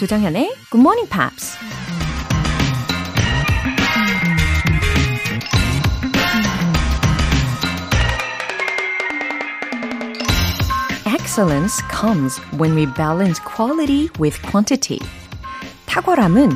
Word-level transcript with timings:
조정현의 0.00 0.48
Good 0.70 0.80
Morning 0.80 1.10
Pops. 1.10 1.58
Excellence 11.04 11.82
comes 11.90 12.40
when 12.58 12.74
we 12.74 12.86
balance 12.94 13.42
quality 13.44 14.08
with 14.18 14.40
quantity. 14.40 14.98
탁월함은 15.84 16.48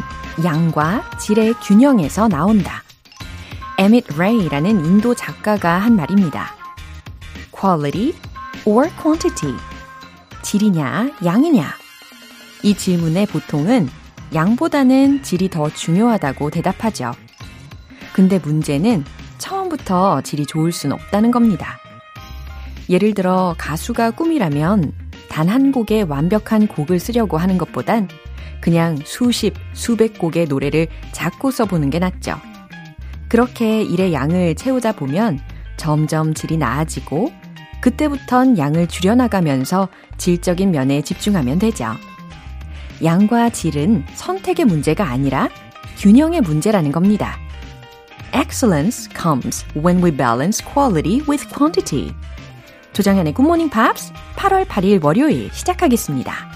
양과 0.42 1.18
질의 1.18 1.52
균형에서 1.62 2.28
나온다. 2.28 2.82
에밋 3.76 4.06
레이라는 4.16 4.86
인도 4.86 5.14
작가가 5.14 5.76
한 5.76 5.96
말입니다. 5.96 6.54
quality 7.54 8.14
or 8.64 8.88
quantity. 9.02 9.54
질이냐, 10.40 11.10
양이냐. 11.22 11.83
이 12.64 12.74
질문에 12.74 13.26
보통은 13.26 13.90
양보다는 14.34 15.22
질이 15.22 15.50
더 15.50 15.68
중요하다고 15.68 16.48
대답하죠. 16.48 17.12
근데 18.14 18.38
문제는 18.38 19.04
처음부터 19.36 20.22
질이 20.22 20.46
좋을 20.46 20.72
순 20.72 20.92
없다는 20.92 21.30
겁니다. 21.30 21.78
예를 22.88 23.12
들어 23.12 23.54
가수가 23.58 24.12
꿈이라면 24.12 24.92
단 25.28 25.48
한 25.48 25.72
곡의 25.72 26.04
완벽한 26.04 26.66
곡을 26.66 26.98
쓰려고 26.98 27.36
하는 27.36 27.58
것보단 27.58 28.08
그냥 28.62 28.96
수십, 29.04 29.52
수백 29.74 30.18
곡의 30.18 30.46
노래를 30.46 30.86
작고 31.12 31.50
써보는 31.50 31.90
게 31.90 31.98
낫죠. 31.98 32.40
그렇게 33.28 33.82
일의 33.82 34.14
양을 34.14 34.54
채우다 34.54 34.92
보면 34.92 35.38
점점 35.76 36.32
질이 36.32 36.56
나아지고 36.56 37.30
그때부턴 37.82 38.56
양을 38.56 38.86
줄여나가면서 38.86 39.88
질적인 40.16 40.70
면에 40.70 41.02
집중하면 41.02 41.58
되죠. 41.58 41.94
양과 43.02 43.50
질은 43.50 44.04
선택의 44.14 44.66
문제가 44.66 45.08
아니라 45.08 45.48
균형의 45.98 46.40
문제라는 46.42 46.92
겁니다. 46.92 47.38
Excellence 48.34 49.08
comes 49.16 49.64
when 49.76 50.02
we 50.04 50.10
balance 50.10 50.64
quality 50.64 51.20
with 51.28 51.48
quantity. 51.48 52.12
조정현의 52.92 53.34
굿모닝 53.34 53.70
팝스 53.70 54.12
8월 54.36 54.66
8일 54.66 55.04
월요일 55.04 55.50
시작하겠습니다. 55.52 56.52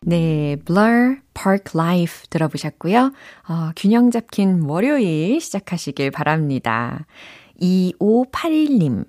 네, 0.00 0.56
Blur 0.64 1.18
Park 1.34 1.72
Life 1.74 2.26
들어보셨고요. 2.30 3.12
어, 3.48 3.70
균형 3.76 4.10
잡힌 4.10 4.62
월요일 4.62 5.40
시작하시길 5.40 6.10
바랍니다. 6.10 7.06
2581님. 7.60 9.04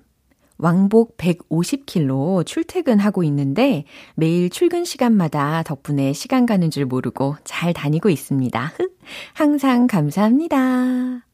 왕복 0.60 1.16
150km 1.16 2.44
출퇴근하고 2.44 3.24
있는데 3.24 3.84
매일 4.14 4.50
출근 4.50 4.84
시간마다 4.84 5.62
덕분에 5.62 6.12
시간 6.12 6.44
가는 6.44 6.70
줄 6.70 6.84
모르고 6.84 7.36
잘 7.44 7.72
다니고 7.72 8.10
있습니다. 8.10 8.72
항상 9.32 9.86
감사합니다. 9.86 11.26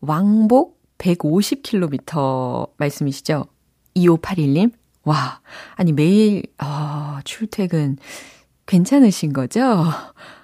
왕복 0.00 0.80
150km 0.98 2.70
말씀이시죠? 2.76 3.46
2581님? 3.96 4.72
와, 5.02 5.40
아니 5.74 5.92
매일 5.92 6.42
어, 6.62 7.18
출퇴근 7.24 7.96
괜찮으신 8.66 9.32
거죠? 9.32 9.84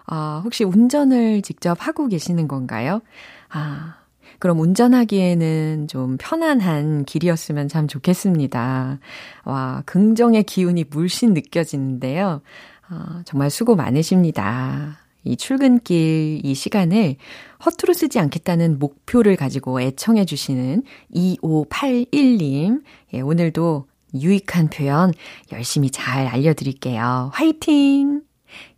아, 0.06 0.40
혹시 0.44 0.64
운전을 0.64 1.42
직접 1.42 1.78
하고 1.86 2.08
계시는 2.08 2.48
건가요? 2.48 3.00
아, 3.48 4.01
그럼 4.38 4.60
운전하기에는 4.60 5.88
좀 5.88 6.16
편안한 6.18 7.04
길이었으면 7.04 7.68
참 7.68 7.88
좋겠습니다. 7.88 8.98
와, 9.44 9.82
긍정의 9.86 10.44
기운이 10.44 10.84
물씬 10.90 11.34
느껴지는데요. 11.34 12.42
아, 12.88 13.22
정말 13.24 13.50
수고 13.50 13.74
많으십니다. 13.74 14.98
이 15.24 15.36
출근길 15.36 16.40
이 16.44 16.54
시간을 16.54 17.16
허투루 17.64 17.94
쓰지 17.94 18.18
않겠다는 18.18 18.78
목표를 18.78 19.36
가지고 19.36 19.80
애청해 19.80 20.24
주시는 20.24 20.82
2581님. 21.14 22.82
예, 23.14 23.20
오늘도 23.20 23.86
유익한 24.14 24.68
표현 24.68 25.12
열심히 25.52 25.90
잘 25.90 26.26
알려드릴게요. 26.26 27.30
화이팅! 27.32 28.22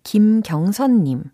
김경선님. 0.05 1.25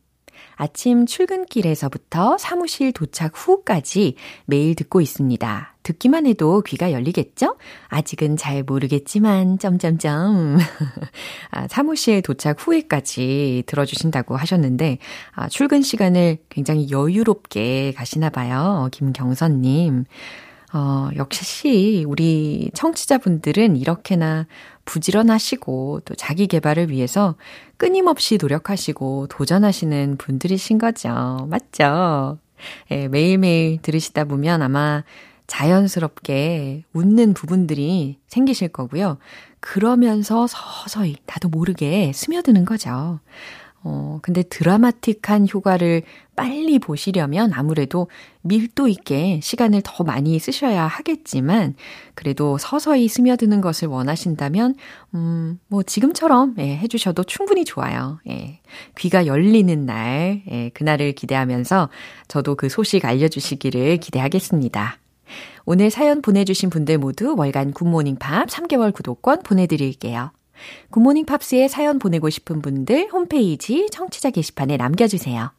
아침 0.60 1.06
출근길에서부터 1.06 2.36
사무실 2.36 2.92
도착 2.92 3.32
후까지 3.34 4.16
매일 4.44 4.74
듣고 4.74 5.00
있습니다. 5.00 5.74
듣기만 5.82 6.26
해도 6.26 6.60
귀가 6.60 6.92
열리겠죠? 6.92 7.56
아직은 7.88 8.36
잘 8.36 8.62
모르겠지만, 8.62 9.58
점점점. 9.58 10.58
아, 11.50 11.66
사무실 11.68 12.20
도착 12.20 12.58
후에까지 12.60 13.62
들어주신다고 13.64 14.36
하셨는데, 14.36 14.98
아, 15.32 15.48
출근 15.48 15.80
시간을 15.80 16.36
굉장히 16.50 16.90
여유롭게 16.90 17.94
가시나 17.96 18.28
봐요. 18.28 18.90
김경선님. 18.92 20.04
어, 20.74 21.08
역시 21.16 22.04
우리 22.06 22.70
청취자분들은 22.74 23.76
이렇게나 23.76 24.46
부지런하시고 24.84 26.02
또 26.04 26.14
자기 26.14 26.46
개발을 26.46 26.90
위해서 26.90 27.34
끊임없이 27.80 28.36
노력하시고 28.38 29.28
도전하시는 29.28 30.18
분들이신 30.18 30.76
거죠. 30.76 31.48
맞죠? 31.48 32.36
예, 32.90 33.08
매일매일 33.08 33.80
들으시다 33.80 34.24
보면 34.24 34.60
아마 34.60 35.02
자연스럽게 35.46 36.84
웃는 36.92 37.32
부분들이 37.32 38.18
생기실 38.26 38.68
거고요. 38.68 39.16
그러면서 39.60 40.46
서서히 40.46 41.16
나도 41.24 41.48
모르게 41.48 42.12
스며드는 42.14 42.66
거죠. 42.66 43.18
어, 43.82 44.18
근데 44.20 44.42
드라마틱한 44.42 45.48
효과를 45.52 46.02
빨리 46.36 46.78
보시려면 46.78 47.52
아무래도 47.54 48.08
밀도 48.42 48.88
있게 48.88 49.40
시간을 49.42 49.80
더 49.84 50.04
많이 50.04 50.38
쓰셔야 50.38 50.86
하겠지만, 50.86 51.74
그래도 52.14 52.58
서서히 52.58 53.08
스며드는 53.08 53.60
것을 53.60 53.88
원하신다면, 53.88 54.74
음, 55.14 55.58
뭐 55.68 55.82
지금처럼, 55.82 56.56
예, 56.58 56.76
해주셔도 56.76 57.24
충분히 57.24 57.64
좋아요. 57.64 58.20
예. 58.28 58.60
귀가 58.98 59.26
열리는 59.26 59.86
날, 59.86 60.42
예, 60.50 60.70
그날을 60.70 61.12
기대하면서 61.12 61.88
저도 62.28 62.56
그 62.56 62.68
소식 62.68 63.04
알려주시기를 63.04 63.96
기대하겠습니다. 63.98 64.98
오늘 65.64 65.90
사연 65.90 66.20
보내주신 66.22 66.70
분들 66.70 66.98
모두 66.98 67.34
월간 67.36 67.72
굿모닝 67.72 68.16
팝스 68.16 68.48
3개월 68.48 68.92
구독권 68.92 69.42
보내드릴게요. 69.42 70.32
굿모닝 70.90 71.26
팝스에 71.26 71.68
사연 71.68 71.98
보내고 71.98 72.30
싶은 72.30 72.62
분들 72.62 73.08
홈페이지 73.12 73.88
청취자 73.90 74.30
게시판에 74.30 74.76
남겨주세요. 74.76 75.52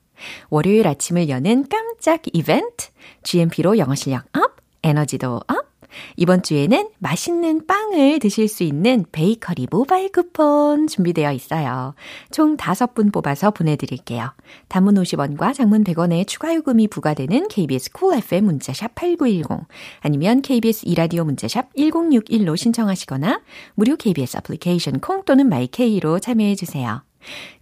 월요일 0.49 0.87
아침을 0.87 1.29
여는 1.29 1.67
깜짝 1.69 2.21
이벤트, 2.33 2.89
GMP로 3.23 3.77
영어 3.77 3.95
실력 3.95 4.25
up, 4.37 4.57
에너지도 4.83 5.41
up, 5.47 5.70
이번 6.15 6.43
주에는 6.43 6.89
맛있는 6.99 7.65
빵을 7.65 8.19
드실 8.19 8.47
수 8.47 8.63
있는 8.63 9.05
베이커리 9.11 9.67
모바일 9.71 10.11
쿠폰 10.11 10.87
준비되어 10.87 11.31
있어요. 11.33 11.95
총 12.31 12.57
5분 12.57 13.11
뽑아서 13.11 13.51
보내드릴게요. 13.51 14.31
단문 14.67 14.95
50원과 14.95 15.53
장문 15.53 15.83
100원의 15.83 16.27
추가 16.27 16.53
요금이 16.53 16.87
부과되는 16.87 17.47
KBS 17.47 17.91
Cool 17.91 18.17
FM 18.23 18.45
문자샵 18.45 18.95
8910 18.95 19.67
아니면 20.01 20.41
KBS 20.41 20.85
2라디오 20.85 21.23
문자샵 21.23 21.73
1061로 21.75 22.57
신청하시거나 22.57 23.41
무료 23.75 23.95
KBS 23.95 24.37
애플리케이션 24.37 24.99
콩 24.99 25.23
또는 25.23 25.49
마이케이로 25.49 26.19
참여해주세요. 26.19 27.03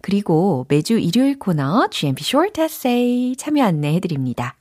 그리고 0.00 0.66
매주 0.68 0.98
일요일 0.98 1.38
코너 1.38 1.88
GMP 1.90 2.24
Short 2.24 2.60
Essay 2.60 3.36
참여 3.36 3.64
안내해드립니다. 3.64 4.56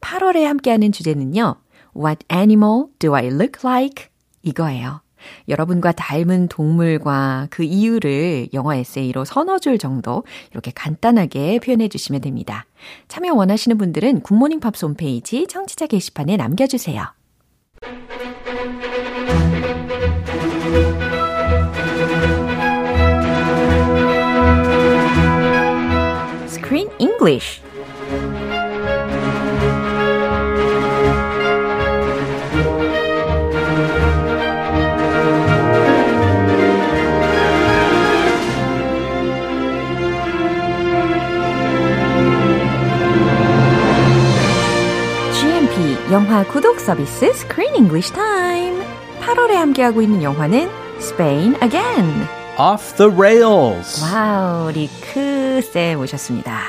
8월에 0.00 0.44
함께하는 0.44 0.92
주제는요. 0.92 1.56
What 2.00 2.24
animal 2.32 2.86
do 2.98 3.14
I 3.14 3.26
look 3.26 3.60
like? 3.62 4.06
이거예요. 4.42 5.02
여러분과 5.48 5.92
닮은 5.92 6.48
동물과 6.48 7.48
그 7.50 7.62
이유를 7.62 8.48
영어 8.54 8.74
에세이로 8.74 9.26
서너 9.26 9.58
줄 9.58 9.76
정도 9.76 10.24
이렇게 10.50 10.70
간단하게 10.74 11.58
표현해 11.58 11.88
주시면 11.88 12.22
됩니다. 12.22 12.64
참여 13.08 13.34
원하시는 13.34 13.76
분들은 13.76 14.22
굿모닝 14.22 14.60
팝스 14.60 14.86
홈페이지 14.86 15.46
청취자 15.46 15.88
게시판에 15.88 16.38
남겨주세요. 16.38 17.04
Screen 26.48 26.88
English 26.98 27.60
영화 46.10 46.42
구독 46.44 46.80
서비스 46.80 47.26
Screen 47.26 47.74
English 47.74 48.12
Time. 48.14 48.82
8월에 49.20 49.52
함께하고 49.52 50.00
있는 50.00 50.22
영화는 50.22 50.70
Spain 50.98 51.54
Again. 51.62 52.26
Off 52.58 52.96
the 52.96 53.10
Rails. 53.12 54.02
Wow, 54.02 54.68
우리 54.68 54.88
크 55.12 55.60
쌤 55.62 56.00
오셨습니다. 56.00 56.60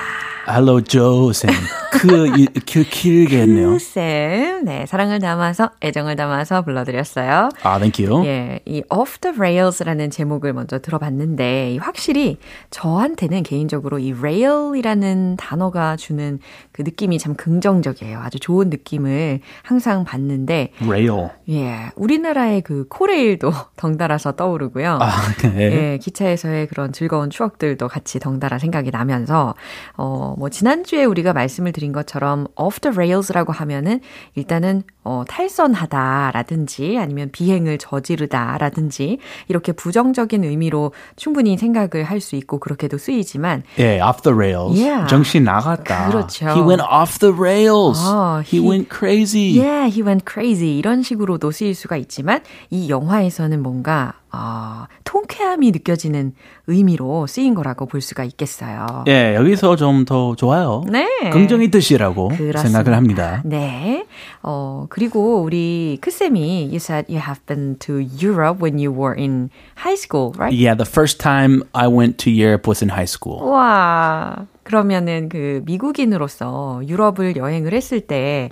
Hello, 0.46 0.82
Joe 0.82 1.34
쌤. 1.34 1.52
그, 1.92 2.46
그 2.72 2.84
길게 2.84 3.42
했네요. 3.42 3.72
크쌤, 3.72 4.64
네, 4.64 4.86
사랑을 4.86 5.20
담아서, 5.20 5.72
애정을 5.84 6.16
담아서 6.16 6.62
불러드렸어요. 6.62 7.50
아, 7.64 7.80
thank 7.80 8.06
you. 8.06 8.26
예, 8.26 8.60
이 8.66 8.82
Off 8.90 9.20
the 9.20 9.36
Rails라는 9.36 10.10
제목을 10.10 10.54
먼저 10.54 10.80
들어봤는데, 10.80 11.78
확실히 11.82 12.38
저한테는 12.70 13.44
개인적으로 13.44 14.00
이 14.00 14.14
rail이라는 14.14 15.36
단어가 15.36 15.98
주는 15.98 16.40
그 16.72 16.82
느낌이 16.82 17.20
참 17.20 17.36
긍정적이에요. 17.36 18.20
아주 18.20 18.40
좋은 18.40 18.70
느낌을 18.70 19.42
항상 19.62 20.06
받는데, 20.06 20.72
Rail. 20.82 21.30
예, 21.50 21.92
우리나라의 21.96 22.62
그 22.62 22.86
코레일도 22.88 23.52
덩달아서 23.76 24.34
떠오르고요. 24.38 25.00
아, 25.02 25.12
네. 25.44 25.94
예, 25.94 25.98
기차에서의 25.98 26.68
그런 26.68 26.94
즐거운 26.94 27.30
추억들도 27.30 27.88
같이 27.90 28.20
덩달아 28.20 28.60
생각이 28.60 28.92
나면서, 28.92 29.56
어, 29.98 30.36
뭐, 30.38 30.50
지난주에 30.50 31.04
우리가 31.04 31.34
말씀을 31.34 31.72
드린 31.72 31.81
것처럼 31.92 32.48
off 32.56 32.80
the 32.80 32.94
rails라고 32.96 33.52
하면은 33.52 34.00
일단은, 34.36 34.84
어, 35.04 35.24
탈선하다라든지 35.28 36.98
아니면 37.00 37.30
비행을 37.32 37.78
저지르다라든지 37.78 39.18
이렇게 39.48 39.72
부정적인 39.72 40.44
의미로 40.44 40.94
충분히 41.16 41.58
생각을 41.58 42.04
할 42.04 42.22
수 42.22 42.36
있고 42.36 42.60
그렇게도 42.60 43.00
쓰이지만, 43.00 43.64
예, 43.80 44.00
off 44.00 44.22
the 44.22 44.36
rails. 44.36 44.80
Yeah. 44.80 45.08
정신 45.10 45.44
나갔다. 45.44 46.10
그렇죠. 46.12 46.46
He 46.50 46.62
went 46.62 46.84
off 46.84 47.18
the 47.18 47.34
rails. 47.36 48.00
아, 48.06 48.44
he, 48.46 48.60
he- 48.60 48.68
went 48.70 48.90
crazy. 48.96 49.58
yeah, 49.60 49.90
he 49.92 50.04
went 50.04 50.24
crazy 50.32 50.78
이런 50.78 51.02
식으로도 51.02 51.50
쓰일 51.50 51.74
수가 51.74 51.98
있지만 51.98 52.42
이 52.70 52.90
영화에서는 52.90 53.64
뭔가 53.64 54.14
아, 54.34 54.88
통쾌함이 55.04 55.72
느껴지는 55.72 56.34
의미로 56.68 57.28
쓰인 57.28 57.54
거라고 57.54 57.86
볼 57.86 58.00
수가 58.02 58.24
있겠어요. 58.24 59.04
예, 59.08 59.36
여기서 59.36 59.76
좀 59.76 60.06
더 60.06 60.36
좋아요. 60.36 60.84
네. 60.90 61.08
긍정의 61.32 61.70
뜻이라고 61.70 62.30
그렇습니다. 62.30 62.62
생각을 62.62 62.96
합니다. 62.98 63.42
네. 63.46 64.06
어, 64.42 64.86
그리고 64.90 65.42
우리 65.42 65.98
크쌤이 66.02 66.66
you 66.68 66.76
said 66.78 67.06
you 67.12 67.22
have 67.22 67.42
been 67.46 67.78
to 67.80 67.96
Europe 68.00 68.62
when 68.64 68.80
you 68.80 68.92
were 68.92 69.14
in 69.18 69.50
high 69.78 69.98
school, 69.98 70.32
right? 70.38 70.56
Yeah, 70.58 70.76
the 70.76 70.90
first 70.90 71.20
time 71.20 71.62
I 71.74 71.88
went 71.88 72.18
to 72.24 72.32
Europe 72.32 72.68
was 72.70 72.82
in 72.84 72.90
high 72.90 73.08
school. 73.08 73.44
와. 73.44 74.48
그러면은 74.64 75.28
그 75.28 75.62
미국인으로서 75.66 76.82
유럽을 76.88 77.36
여행을 77.36 77.74
했을 77.74 78.00
때 78.02 78.50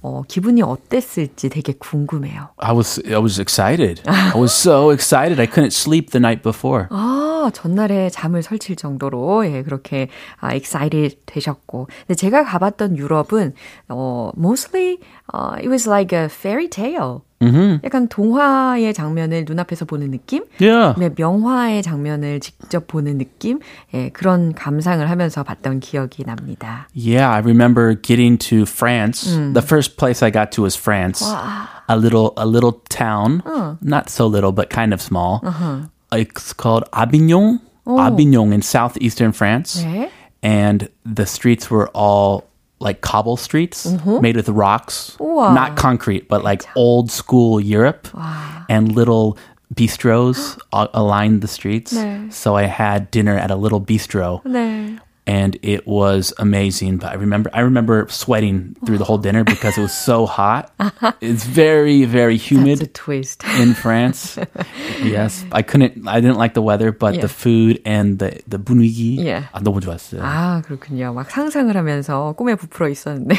어, 0.00 0.22
기분이 0.28 0.62
어땠을지 0.62 1.48
되게 1.48 1.72
궁금해요. 1.78 2.50
I 2.58 2.74
was 2.74 3.02
I 3.06 3.18
was 3.18 3.40
excited. 3.40 4.02
I 4.06 4.38
was 4.38 4.52
so 4.52 4.92
excited. 4.92 5.40
I 5.40 5.46
couldn't 5.46 5.72
sleep 5.72 6.10
the 6.10 6.20
night 6.20 6.42
before. 6.42 6.86
아, 6.90 7.50
전날에 7.52 8.10
잠을 8.10 8.42
설칠 8.42 8.76
정도로, 8.76 9.46
예, 9.46 9.62
그렇게, 9.62 10.08
아, 10.40 10.54
excited 10.54 11.16
되셨고. 11.26 11.88
근데 12.06 12.14
제가 12.14 12.44
가봤던 12.44 12.96
유럽은, 12.96 13.54
어, 13.88 14.30
mostly, 14.36 14.98
어, 15.32 15.54
it 15.56 15.68
was 15.68 15.88
like 15.88 16.16
a 16.16 16.26
fairy 16.26 16.68
tale. 16.68 17.22
약간 17.83 18.07
동화의 18.07 18.93
장면을 18.93 19.43
눈앞에서 19.45 19.83
보는 19.85 20.11
느낌? 20.11 20.45
Yeah. 20.61 20.97
네, 20.97 21.09
명화의 21.13 21.83
장면을 21.83 22.39
직접 22.39 22.87
보는 22.87 23.17
느낌? 23.17 23.59
예, 23.93 24.09
그런 24.09 24.53
감상을 24.53 25.09
하면서 25.09 25.43
봤던 25.43 25.81
기억이 25.81 26.23
납니다. 26.23 26.87
Yeah, 26.95 27.27
I 27.29 27.39
remember 27.39 27.95
getting 27.95 28.37
to 28.49 28.63
France. 28.63 29.25
The 29.25 29.61
first 29.61 29.97
place 29.97 30.23
I 30.23 30.31
got 30.31 30.51
to 30.53 30.61
was 30.63 30.77
France. 30.77 31.21
A 31.89 31.97
little 31.97 32.31
a 32.37 32.45
little 32.45 32.81
town, 32.89 33.43
not 33.81 34.09
so 34.09 34.25
little 34.25 34.53
but 34.53 34.69
kind 34.69 34.93
of 34.93 35.01
small. 35.01 35.41
It's 36.13 36.53
called 36.53 36.85
Avignon. 36.93 37.59
Avignon 37.85 38.53
in 38.53 38.61
southeastern 38.61 39.33
France. 39.33 39.83
네. 39.83 40.09
And 40.41 40.87
the 41.03 41.25
streets 41.25 41.69
were 41.69 41.89
all 41.93 42.45
like 42.80 43.00
cobble 43.00 43.36
streets 43.36 43.86
mm-hmm. 43.86 44.20
made 44.20 44.36
with 44.36 44.48
rocks, 44.48 45.16
Whoa. 45.18 45.52
not 45.52 45.76
concrete, 45.76 46.28
but 46.28 46.44
like 46.44 46.64
old 46.76 47.10
school 47.10 47.60
Europe, 47.60 48.12
wow. 48.14 48.64
and 48.68 48.94
little 48.94 49.36
bistros 49.74 50.58
aligned 50.72 51.42
the 51.42 51.48
streets. 51.48 51.92
네. 51.92 52.32
So 52.32 52.56
I 52.56 52.64
had 52.64 53.10
dinner 53.10 53.36
at 53.36 53.50
a 53.50 53.56
little 53.56 53.80
bistro 53.80 54.42
네. 54.44 54.98
And 55.28 55.58
it 55.62 55.86
was 55.86 56.32
amazing. 56.38 56.96
But 56.96 57.10
I 57.12 57.14
remember, 57.20 57.50
I 57.52 57.60
remember 57.60 58.06
sweating 58.08 58.74
through 58.86 58.96
the 58.96 59.04
whole 59.04 59.18
dinner 59.20 59.44
because 59.44 59.76
it 59.76 59.82
was 59.84 59.92
so 59.92 60.24
hot. 60.24 60.72
It's 61.20 61.44
very, 61.44 62.04
very 62.08 62.36
humid 62.40 62.94
twist. 62.94 63.44
in 63.60 63.74
France. 63.74 64.38
yes, 65.04 65.44
I 65.52 65.60
couldn't, 65.62 66.08
I 66.08 66.20
didn't 66.20 66.38
like 66.38 66.54
the 66.54 66.62
weather, 66.62 66.90
but 66.92 67.14
Yeah. 67.14 67.22
the 67.22 67.28
food 67.28 67.80
and 67.84 68.18
the 68.18 68.40
the 68.48 68.58
분위기 68.58 69.18
Yeah. 69.20 69.48
아, 69.52 69.60
너무 69.60 69.80
좋았어요. 69.80 70.22
아, 70.24 70.62
그렇군요. 70.64 71.12
막 71.12 71.30
상상을 71.30 71.74
하면서 71.76 72.32
꿈에 72.36 72.54
부풀어 72.54 72.88
있었는데, 72.88 73.36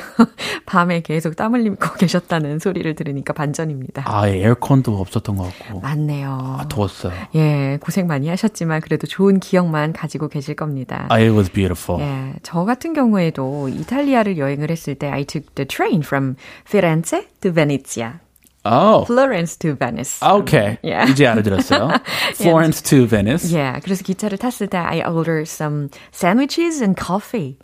밤에 0.65 1.01
계속 1.01 1.35
땀 1.35 1.53
흘리고 1.55 1.77
계셨다는 1.97 2.59
소리를 2.59 2.93
들으니까 2.95 3.33
반전입니다. 3.33 4.03
아, 4.05 4.27
에어컨도 4.27 4.95
없었던 4.99 5.35
것 5.37 5.43
같고 5.59 5.79
맞네요. 5.81 6.57
아, 6.59 6.65
더웠어요. 6.69 7.13
예, 7.35 7.77
고생 7.81 8.05
많이 8.07 8.27
하셨지만 8.29 8.81
그래도 8.81 9.07
좋은 9.07 9.39
기억만 9.39 9.93
가지고 9.93 10.27
계실 10.27 10.55
겁니다. 10.55 11.05
아, 11.09 11.15
it 11.15 11.31
was 11.31 11.49
beautiful. 11.49 11.78
예, 12.00 12.34
저 12.42 12.64
같은 12.64 12.92
경우에도 12.92 13.68
이탈리아를 13.68 14.38
여행을 14.38 14.70
했을 14.70 14.94
때 14.94 15.08
I 15.08 15.24
took 15.24 15.54
the 15.54 15.66
train 15.66 16.02
from 16.02 16.36
Firenze 16.68 17.26
to 17.40 17.52
Venezia. 17.52 18.20
Oh, 18.66 19.04
Florence 19.04 19.58
to 19.58 19.74
Venice. 19.76 20.20
okay. 20.22 20.78
Yeah. 20.82 21.10
이제 21.10 21.26
알아들었어요. 21.26 22.00
Florence 22.34 22.80
to 22.82 23.06
Venice. 23.06 23.52
예, 23.54 23.78
그래서 23.82 24.02
기차를 24.02 24.38
탔을 24.38 24.68
때 24.68 24.78
I 24.78 25.02
ordered 25.02 25.46
some 25.48 25.90
sandwiches 26.12 26.82
and 26.82 26.98
coffee. 26.98 27.58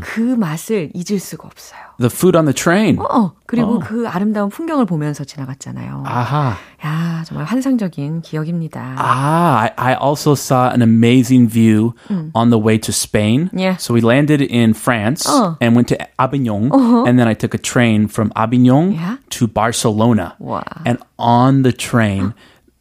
그 0.00 0.20
맛을 0.20 0.90
잊을 0.94 1.20
수가 1.20 1.46
없어요. 1.46 1.78
The 2.00 2.08
food 2.10 2.36
on 2.38 2.46
the 2.46 2.54
train. 2.54 2.98
어, 2.98 3.32
그리고 3.44 3.78
그 3.80 4.08
아름다운 4.08 4.48
풍경을 4.48 4.86
보면서 4.86 5.24
지나갔잖아요. 5.24 6.04
아하. 6.06 6.56
야, 6.86 7.22
정말 7.26 7.44
환상적인 7.44 8.22
기억입니다. 8.22 8.96
Ah, 8.98 9.70
I, 9.76 9.92
I 9.92 9.94
also 10.02 10.32
saw 10.32 10.70
an 10.72 10.80
amazing 10.80 11.46
view 11.48 11.92
on 12.34 12.48
the 12.48 12.58
way 12.58 12.78
to 12.78 12.92
Spain. 12.92 13.50
Yeah. 13.52 13.76
So 13.76 13.92
we 13.92 14.00
landed 14.00 14.40
in 14.40 14.72
France 14.72 15.26
Oh. 15.28 15.56
and 15.60 15.76
went 15.76 15.88
to 15.88 15.98
Avignon. 16.18 16.72
And 17.06 17.18
then 17.18 17.28
I 17.28 17.34
took 17.34 17.52
a 17.52 17.58
train 17.60 18.08
from 18.08 18.32
Avignon 18.34 18.92
Yeah. 18.96 19.16
to 19.36 19.46
Barcelona. 19.46 20.34
Wow. 20.40 20.64
And 20.86 20.98
on 21.18 21.62
the 21.62 21.72
train, 21.72 22.32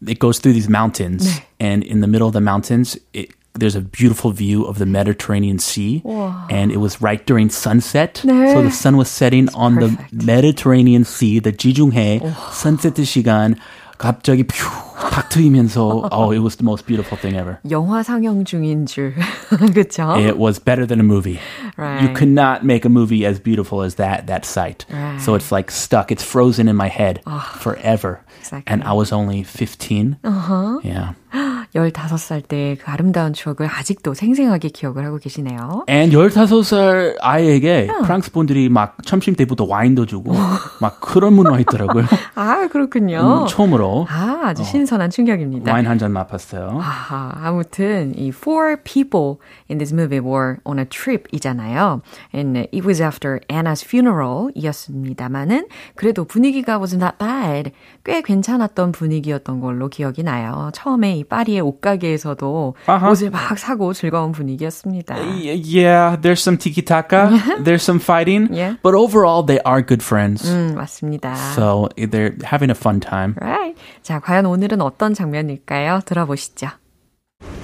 it 0.08 0.20
goes 0.20 0.40
through 0.40 0.54
these 0.54 0.70
mountains. 0.72 1.42
And 1.60 1.84
in 1.84 2.00
the 2.00 2.08
middle 2.08 2.28
of 2.28 2.34
the 2.34 2.42
mountains, 2.42 2.98
it, 3.14 3.35
there's 3.56 3.76
a 3.76 3.82
beautiful 3.82 4.32
view 4.32 4.64
of 4.66 4.78
the 4.80 4.86
Mediterranean 4.86 5.60
Sea. 5.60 6.02
And 6.50 6.72
it 6.72 6.78
was 6.78 7.02
right 7.02 7.26
during 7.26 7.50
sunset. 7.50 8.22
네. 8.24 8.54
So 8.54 8.62
the 8.64 8.72
sun 8.72 8.96
was 8.98 9.10
setting 9.10 9.50
on 9.54 9.76
perfect. 9.76 10.18
the 10.18 10.26
Mediterranean 10.26 11.04
Sea, 11.04 11.40
the 11.40 11.52
지중해, 11.52 12.22
sunset 12.54 12.96
시간. 13.06 13.56
갑자기 14.02 14.42
퓨, 14.48 14.66
탁 15.12 15.30
트이면서 15.30 16.10
oh, 16.12 16.32
it 16.32 16.40
was 16.40 16.56
the 16.56 16.64
most 16.64 16.88
beautiful 16.88 17.16
thing 17.16 17.36
ever. 17.38 17.60
영화 17.70 18.02
상영 18.02 18.46
중인 18.46 18.88
줄. 18.88 19.14
그쵸? 19.76 20.18
It 20.18 20.40
was 20.40 20.58
better 20.58 20.88
than 20.88 21.00
a 21.00 21.04
movie. 21.04 21.38
You 21.38 21.72
Right. 21.78 22.16
could 22.16 22.30
not 22.34 22.66
make 22.66 22.84
a 22.84 22.90
movie 22.90 23.28
as 23.28 23.38
beautiful 23.40 23.84
as 23.84 23.96
that 24.02 24.26
that 24.26 24.44
sight. 24.44 24.86
Right. 24.90 25.22
So 25.22 25.36
it's 25.36 25.52
like 25.52 25.70
stuck. 25.70 26.10
It's 26.12 26.24
frozen 26.24 26.68
in 26.68 26.76
my 26.76 26.88
head 26.90 27.22
forever. 27.60 28.22
Exactly. 28.40 28.66
And 28.74 28.82
I 28.84 28.94
was 28.94 29.12
only 29.14 29.44
15. 29.44 30.18
Uh-huh. 30.24 30.80
Yeah. 30.82 31.14
15살 31.77 32.47
때 32.49 32.77
그 32.83 32.91
아름다운 32.91 33.33
추억을 33.33 33.69
아직도 33.71 34.15
생생하게 34.15 34.69
기억을 34.71 35.05
하고 35.05 35.19
계시네요. 35.19 35.85
And 35.89 36.17
15살 36.17 37.17
아이에게 37.21 37.87
프랑스 38.03 38.33
분들이 38.33 38.69
막 38.69 38.97
점심 39.05 39.35
때부터 39.35 39.65
와인도 39.65 40.07
주고 40.07 40.33
막 40.81 41.01
그런 41.01 41.35
문화 41.35 41.59
있더라고요. 41.61 42.05
아, 42.35 42.67
그렇군요. 42.69 43.43
음, 43.45 43.47
처음으로 43.47 44.07
아, 44.09 44.41
아주 44.47 44.65
신선한 44.65 45.11
충격입니다. 45.11 45.73
와인 45.73 45.87
한 45.87 45.97
잔 45.99 46.13
맛봤어요. 46.13 46.79
아하, 46.81 47.33
아무튼 47.43 48.13
이 48.19 48.29
four 48.29 48.77
people 48.85 49.37
in 49.71 49.79
this 49.79 49.95
movie 49.95 50.21
were 50.21 50.57
on 50.65 50.79
a 50.79 50.85
trip 50.85 51.25
이잖아요. 51.33 52.01
And 52.35 52.59
it 52.59 52.85
was 52.87 53.01
after 53.03 53.41
Anna's 53.51 53.83
funeral 53.85 54.51
이었습니다만은 54.55 55.67
그래도 55.95 56.25
분위기가 56.25 56.79
was 56.79 56.95
not 56.95 57.17
bad. 57.19 57.71
꽤 58.05 58.21
괜찮았던 58.23 58.93
분위기였던 58.93 59.61
걸로 59.61 59.89
기억이 59.89 60.23
나요. 60.23 60.71
처음에 60.75 61.17
이 61.17 61.25
파리의 61.25 61.61
옷가게에서도 61.66 62.76
아하. 62.86 63.10
옷을 63.10 63.30
막 63.32 63.58
사고 63.58 63.94
즐거운 63.94 64.32
분위기였습니다. 64.32 65.16
Y- 65.16 65.62
Yeah, 65.64 66.16
there's 66.22 66.42
some 66.42 66.58
tiki 66.58 66.82
taka, 66.84 67.30
there's 67.64 67.82
some 67.84 68.00
fighting, 68.00 68.50
Yeah. 68.54 68.76
but 68.84 68.94
overall 68.96 69.44
they 69.46 69.60
are 69.66 69.82
good 69.82 70.04
friends. 70.04 70.46
음, 70.48 70.76
맞습니다. 70.76 71.36
So 71.56 71.90
they're 71.98 72.36
having 72.44 72.70
a 72.70 72.76
fun 72.78 73.00
time. 73.00 73.36
Right. 73.42 73.76
자, 74.04 74.20
과연 74.20 74.46
오늘은 74.46 74.82
어떤 74.82 75.14
장면일까요? 75.14 76.02
들어보시죠. 76.06 76.70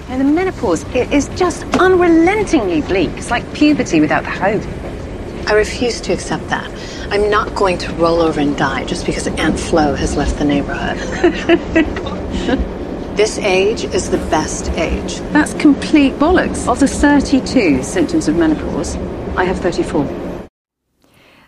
And 0.09 0.21
the 0.21 0.25
menopause 0.25 0.85
i- 0.95 1.07
is 1.13 1.29
just 1.35 1.65
unrelentingly 1.79 2.81
bleak. 2.81 3.11
It's 3.17 3.29
like 3.29 3.45
puberty 3.53 3.99
without 3.99 4.23
the 4.23 4.31
hope. 4.31 4.63
I 5.47 5.53
refuse 5.53 6.01
to 6.01 6.13
accept 6.13 6.47
that. 6.49 6.67
I'm 7.11 7.29
not 7.29 7.55
going 7.55 7.77
to 7.79 7.93
roll 7.95 8.19
over 8.19 8.39
and 8.41 8.57
die 8.57 8.83
just 8.83 9.05
because 9.05 9.27
Aunt 9.39 9.57
Flo 9.57 9.95
has 9.95 10.17
left 10.17 10.37
the 10.39 10.43
neighborhood. 10.45 10.99
This 13.16 13.38
age 13.38 13.84
is 13.84 14.10
the 14.10 14.18
best 14.30 14.70
age. 14.78 15.20
That's 15.32 15.52
complete 15.54 16.14
bollocks. 16.18 16.66
Of 16.66 16.78
the 16.80 16.88
32 16.88 17.82
symptoms 17.82 18.26
of 18.28 18.36
menopause, 18.38 18.96
I 19.36 19.44
have 19.44 19.58
34. 19.60 20.06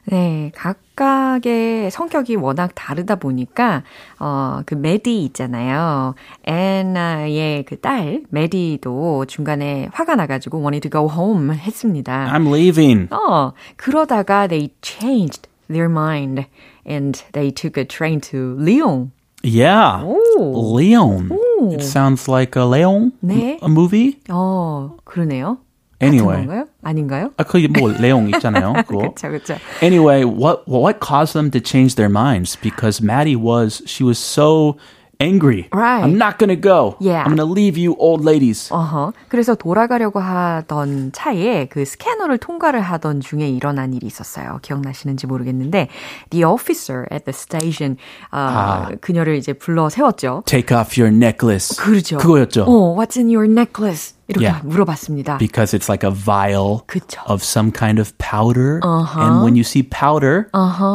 네, 0.07 0.53
각각의 0.55 1.91
성격이 1.91 2.37
워낙 2.37 2.73
다르다 2.75 3.15
보니까 3.17 3.83
어, 4.19 4.61
그 4.67 4.75
메디 4.75 5.25
있잖아요. 5.25 6.15
애나의 6.47 7.65
그 7.65 7.81
딸 7.81 8.23
메디도 8.29 9.25
중간에 9.25 9.89
화가 9.93 10.17
나가지고 10.17 10.59
wanted 10.59 10.87
to 10.87 10.91
go 10.91 11.09
home 11.11 11.51
했습니다. 11.55 12.31
I'm 12.31 12.47
leaving. 12.53 13.09
어, 13.15 13.53
그러다가 13.77 14.47
they 14.47 14.69
changed 14.83 15.49
their 15.71 15.89
mind 15.91 16.45
and 16.87 17.23
they 17.33 17.51
took 17.51 17.79
a 17.81 17.87
train 17.87 18.21
to 18.21 18.55
Lyon. 18.61 19.13
Yeah. 19.44 20.04
오. 20.04 20.76
Leon. 20.76 21.30
It 21.72 21.84
sounds 21.84 22.28
like 22.28 22.56
a 22.56 22.66
Leon 22.66 23.14
네. 23.24 23.58
a 23.62 23.70
movie. 23.70 24.20
어, 24.30 24.98
그러네요. 25.06 25.58
Anyway. 26.02 26.36
같은 26.36 26.48
건가요? 26.48 26.68
아닌가요? 26.82 27.32
아, 27.38 27.44
그게 27.44 27.68
뭐 27.68 27.92
레옹 27.92 28.30
있잖아요. 28.30 28.74
그거. 28.88 29.00
그렇죠, 29.00 29.28
그렇죠. 29.28 29.58
Anyway, 29.82 30.24
what 30.24 30.64
what 30.68 31.00
caused 31.02 31.34
them 31.34 31.52
to 31.52 31.60
change 31.60 31.96
their 31.96 32.10
minds? 32.10 32.56
Because 32.56 33.02
Maddie 33.02 33.36
was 33.36 33.82
she 33.86 34.04
was 34.04 34.18
so 34.18 34.78
angry. 35.21 35.69
Right. 35.73 36.03
I'm 36.03 36.17
not 36.17 36.39
gonna 36.39 36.57
go. 36.57 36.97
Yeah. 37.01 37.25
I'm 37.25 37.37
gonna 37.37 37.51
leave 37.51 37.79
you 37.79 37.95
old 37.99 38.25
ladies. 38.25 38.73
어허. 38.73 39.13
그래서 39.29 39.55
돌아가려고 39.55 40.21
하던 40.21 41.13
차에 41.13 41.67
그 41.71 41.85
스캐너를 41.85 42.39
통과를 42.39 42.81
하던 42.81 43.21
중에 43.21 43.49
일어난 43.49 43.93
일이 43.95 44.07
있었어요. 44.07 44.59
기억나시는지 44.63 45.27
모르겠는데, 45.27 45.89
the 46.31 46.45
officer 46.45 47.07
at 47.13 47.25
the 47.25 47.35
station, 47.35 47.97
어, 48.33 48.39
아. 48.39 48.89
그녀를 49.01 49.37
이제 49.37 49.53
불러 49.53 49.89
세웠죠. 49.89 50.43
Take 50.47 50.77
off 50.77 51.01
your 51.01 51.15
necklace. 51.15 51.77
그렇죠. 51.77 52.19
그거였죠. 52.19 52.65
어, 52.65 52.97
what's 52.97 53.17
in 53.17 53.29
your 53.29 53.51
necklace? 53.51 54.14
이렇게 54.28 54.46
Yeah. 54.46 54.62
물어봤습니다. 54.64 55.38
Because 55.40 55.74
it's 55.74 55.90
like 55.90 56.04
a 56.04 56.12
vial 56.14 56.84
그쵸. 56.88 57.20
of 57.28 57.42
some 57.44 57.72
kind 57.72 58.00
of 58.00 58.16
powder. 58.20 58.80
Uh-huh. 58.84 59.20
And 59.22 59.44
when 59.44 59.56
you 59.56 59.64
see 59.64 59.82
powder, 59.84 60.50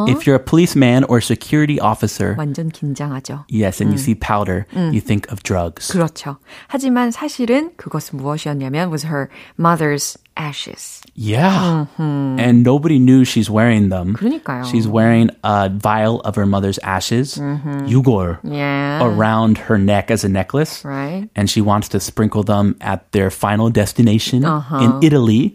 if 0.07 0.25
you're 0.25 0.39
a 0.39 0.43
policeman 0.43 1.03
or 1.05 1.19
security 1.21 1.79
officer, 1.79 2.35
완전 2.37 2.71
긴장하죠. 2.71 3.43
yes, 3.49 3.81
and 3.81 3.91
you 3.91 3.97
see 3.99 4.15
powder, 4.15 4.65
you 4.73 5.01
think 5.01 5.27
of 5.31 5.43
drugs. 5.43 5.91
그렇죠. 5.91 6.37
하지만 6.67 7.11
사실은 7.11 7.71
그것은 7.77 8.17
무엇이었냐면 8.17 8.89
was 8.89 9.05
her 9.05 9.29
mother's 9.59 10.17
ashes. 10.37 10.98
Yeah. 11.20 11.84
And 11.98 12.64
nobody 12.64 12.98
knew 12.98 13.24
she's 13.28 13.50
wearing 13.50 13.90
them. 13.90 14.14
그러니까요. 14.16 14.64
She's 14.64 14.88
wearing 14.88 15.28
a 15.44 15.68
vial 15.68 16.20
of 16.24 16.34
her 16.36 16.46
mother's 16.46 16.78
ashes, 16.82 17.36
yugor, 17.84 18.38
Yeah. 18.42 19.04
around 19.04 19.68
her 19.68 19.76
neck 19.76 20.10
as 20.10 20.24
a 20.24 20.30
necklace. 20.32 20.80
Right. 20.82 21.28
And 21.36 21.50
she 21.50 21.60
wants 21.60 21.88
to 21.92 22.00
sprinkle 22.00 22.42
them 22.42 22.74
at 22.80 23.12
their 23.12 23.28
final 23.28 23.68
destination 23.68 24.44
Uh-huh. 24.48 24.80
in 24.80 24.90
Italy, 25.04 25.52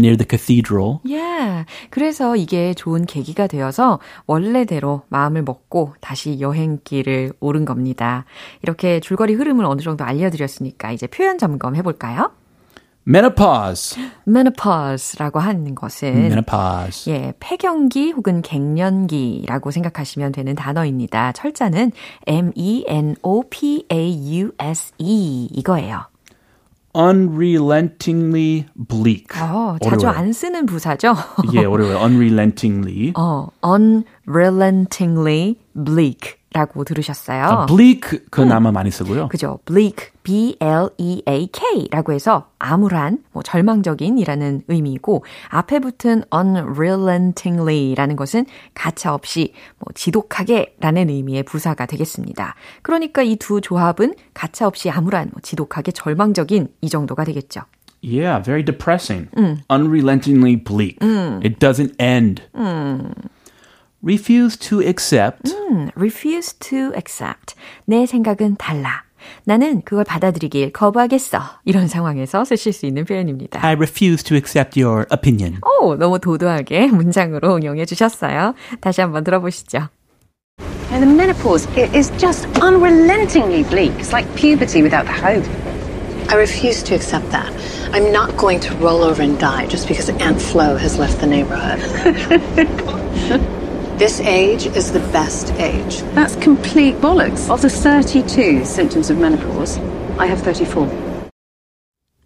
near 0.00 0.16
the 0.16 0.24
cathedral. 0.24 1.00
Yeah. 1.04 1.66
그래서 1.90 2.34
이게 2.36 2.72
좋은 2.72 3.04
계기가 3.04 3.46
되어서 3.46 4.00
원래대로 4.26 5.02
마음을 5.10 5.42
먹고 5.42 5.94
다시 6.00 6.40
여행길을 6.40 7.34
오른 7.40 7.66
겁니다. 7.66 8.24
이렇게 8.62 9.00
줄거리 9.00 9.34
흐름을 9.34 9.66
어느 9.66 9.82
정도 9.82 10.04
알려드렸으니까 10.04 10.92
이제 10.92 11.06
표현 11.06 11.36
점검 11.36 11.76
해볼까요? 11.76 12.30
Menopause. 13.06 14.00
menopause라고 14.26 15.38
하는 15.38 15.74
것은 15.74 16.08
Menopause. 16.08 17.12
예, 17.12 17.34
폐경기 17.38 18.12
혹은 18.12 18.40
갱년기라고 18.42 19.70
생각하시면 19.70 20.32
되는 20.32 20.54
단어입니다. 20.54 21.32
철자는 21.32 21.92
M-E-N-O-P-A-U-S-E 22.26 23.04
이거예요. 25.52 26.06
Unrelentingly 26.96 28.66
bleak. 28.88 29.26
어, 29.40 29.76
자주 29.82 30.06
어려워요. 30.06 30.18
안 30.18 30.32
쓰는 30.32 30.64
부사죠? 30.64 31.14
예, 31.52 31.64
어려워요. 31.64 31.98
Unrelentingly. 31.98 33.12
어, 33.16 33.48
unrelentingly 33.64 35.56
bleak 35.74 36.36
라고 36.54 36.84
들으셨어요. 36.84 37.44
아, 37.44 37.66
bleak 37.66 38.20
그나마 38.30 38.70
많이 38.70 38.90
쓰고요. 38.90 39.28
그죠? 39.28 39.58
bleak, 39.66 40.12
B-L-E-A-K 40.22 41.88
라고 41.90 42.12
해서 42.12 42.46
암울한, 42.60 43.24
뭐 43.32 43.42
절망적인 43.42 44.18
이라는 44.18 44.62
의미이고, 44.68 45.24
앞에 45.48 45.80
붙은 45.80 46.22
unrelentingly 46.32 47.94
라는 47.96 48.14
것은 48.14 48.46
가차없이, 48.72 49.52
뭐 49.78 49.92
지독하게 49.94 50.76
라는 50.80 51.10
의미의 51.10 51.42
부사가 51.42 51.86
되겠습니다. 51.86 52.54
그러니까 52.82 53.22
이 53.22 53.34
두 53.36 53.60
조합은 53.60 54.14
가차없이 54.32 54.88
암울한, 54.90 55.30
뭐 55.32 55.40
지독하게 55.42 55.90
절망적인 55.90 56.68
이 56.80 56.88
정도가 56.88 57.24
되겠죠. 57.24 57.62
Yeah, 58.00 58.40
very 58.44 58.62
depressing. 58.62 59.28
Unrelentingly 59.68 60.56
bleak. 60.56 60.98
It 61.02 61.58
doesn't 61.58 61.94
end. 61.98 62.42
Refuse 64.03 64.57
to 64.57 64.81
accept. 64.81 65.51
음, 65.53 65.89
refuse 65.95 66.55
to 66.59 66.93
accept. 66.95 67.55
내 67.85 68.05
생각은 68.05 68.55
달라. 68.57 69.03
나는 69.43 69.81
그걸 69.83 70.05
받아들이길 70.05 70.71
거부하겠어. 70.71 71.41
이런 71.65 71.87
상황에서 71.87 72.45
쓰실 72.45 72.71
수 72.71 72.85
있는 72.85 73.03
표현입니다. 73.03 73.59
I 73.65 73.73
refuse 73.75 74.23
to 74.23 74.35
accept 74.37 74.81
your 74.81 75.05
opinion. 75.11 75.59
오, 75.81 75.95
너무 75.95 76.19
도도하게 76.19 76.87
문장으로 76.87 77.55
응용해 77.55 77.85
주셨어요. 77.85 78.53
다시 78.79 79.01
한번 79.01 79.25
들어보시죠. 79.25 79.89
And 80.91 81.03
the 81.03 81.13
menopause 81.13 81.67
it 81.77 81.93
is 81.95 82.09
just 82.17 82.47
unrelentingly 82.63 83.63
bleak. 83.63 83.91
It's 83.99 84.13
like 84.13 84.25
puberty 84.35 84.81
without 84.81 85.05
the 85.05 85.13
hope. 85.13 85.45
I 86.29 86.35
refuse 86.35 86.81
to 86.83 86.95
accept 86.95 87.29
that. 87.31 87.51
I'm 87.91 88.11
not 88.11 88.37
going 88.37 88.59
to 88.61 88.73
roll 88.77 89.03
over 89.03 89.21
and 89.21 89.37
die 89.39 89.67
just 89.67 89.87
because 89.87 90.09
Aunt 90.21 90.39
Flo 90.41 90.77
has 90.77 90.97
left 90.97 91.19
the 91.19 91.27
neighborhood. 91.27 91.79
this 93.98 94.20
age 94.20 94.66
is 94.66 94.92
the 94.92 95.00
best 95.12 95.52
age. 95.58 96.02
That's 96.14 96.36
complete 96.36 97.00
bollocks. 97.00 97.48
Of 97.48 97.62
the 97.62 97.70
32 97.70 98.64
symptoms 98.64 99.10
of 99.10 99.18
menopause, 99.18 99.78
I 100.18 100.26
have 100.26 100.42
34. 100.42 100.88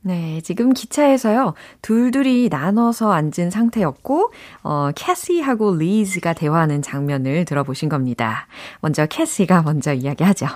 네, 0.00 0.40
지금 0.40 0.72
기차에서요, 0.72 1.54
둘둘이 1.82 2.48
나눠서 2.50 3.12
앉은 3.12 3.50
상태였고, 3.50 4.32
어, 4.62 4.90
캐시하고 4.94 5.74
리즈가 5.74 6.32
대화하는 6.32 6.80
장면을 6.80 7.44
들어보신 7.44 7.90
겁니다. 7.90 8.46
먼저 8.80 9.04
캐시가 9.04 9.62
먼저 9.62 9.92
이야기하죠. 9.92 10.46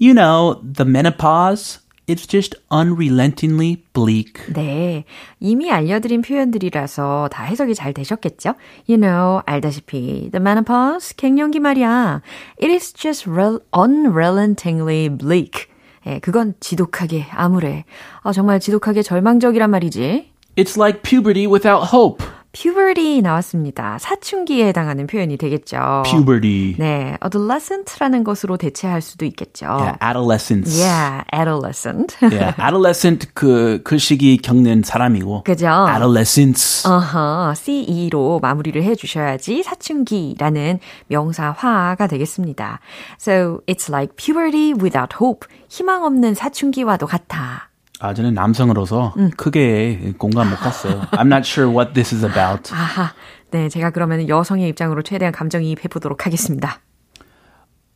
You 0.00 0.14
know, 0.14 0.60
the 0.62 0.88
menopause, 0.88 1.79
it's 2.06 2.26
just 2.26 2.56
unrelentingly 2.72 3.82
bleak. 3.92 4.34
네, 4.52 5.04
이미 5.38 5.70
알려드린 5.70 6.22
표현들이라서 6.22 7.28
다 7.32 7.44
해석이 7.44 7.74
잘 7.74 7.92
되셨겠죠? 7.94 8.54
You 8.88 9.00
know, 9.00 9.42
알다시피, 9.46 10.30
the 10.32 10.40
menopause, 10.40 11.14
갱년기 11.16 11.60
말이야. 11.60 12.22
It 12.62 12.72
is 12.72 12.92
just 12.92 13.28
rel- 13.28 13.60
unrelentingly 13.76 15.08
bleak. 15.08 15.66
예, 16.06 16.18
그건 16.20 16.54
지독하게 16.60 17.26
암울해. 17.30 17.84
아, 18.22 18.32
정말 18.32 18.58
지독하게 18.60 19.02
절망적이란 19.02 19.70
말이지. 19.70 20.30
It's 20.56 20.76
like 20.76 21.02
puberty 21.02 21.46
without 21.46 21.88
hope. 21.94 22.24
Puberty 22.52 23.20
나왔습니다. 23.20 23.98
사춘기에 23.98 24.66
해당하는 24.68 25.06
표현이 25.06 25.36
되겠죠. 25.36 26.02
Puberty. 26.04 26.74
네, 26.78 27.16
adolescent라는 27.24 28.24
것으로 28.24 28.56
대체할 28.56 29.00
수도 29.00 29.24
있겠죠. 29.26 29.66
Yeah, 29.66 29.98
adolescence. 30.02 30.82
Yeah, 30.82 31.24
adolescent. 31.32 32.16
Yeah, 32.20 32.54
adolescent 32.60 33.28
그, 33.34 33.80
그 33.84 33.98
시기 33.98 34.36
겪는 34.36 34.82
사람이고. 34.82 35.44
그죠? 35.44 35.68
Adolescence. 35.88 36.90
어허, 36.90 37.54
CE로 37.54 38.40
마무리를 38.40 38.82
해주셔야지 38.82 39.62
사춘기라는 39.62 40.80
명사화가 41.08 42.06
되겠습니다. 42.06 42.80
So, 43.18 43.60
it's 43.66 43.88
like 43.88 44.16
puberty 44.16 44.72
without 44.74 45.14
hope. 45.20 45.46
희망 45.68 46.04
없는 46.04 46.34
사춘기와도 46.34 47.06
같아. 47.06 47.69
아, 48.00 48.14
저는 48.14 48.32
남성으로서 48.34 49.14
크게 49.36 50.14
공감 50.18 50.48
못 50.50 50.56
갔어요. 50.56 51.02
I'm 51.12 51.26
not 51.26 51.46
sure 51.48 51.70
what 51.70 51.92
this 51.92 52.14
is 52.14 52.24
about. 52.24 52.72
아하. 52.72 53.12
네, 53.50 53.68
제가 53.68 53.90
그러면 53.90 54.28
여성의 54.28 54.68
입장으로 54.70 55.02
최대한 55.02 55.32
감정이입해 55.32 55.88
보도록 55.88 56.24
하겠습니다. 56.26 56.80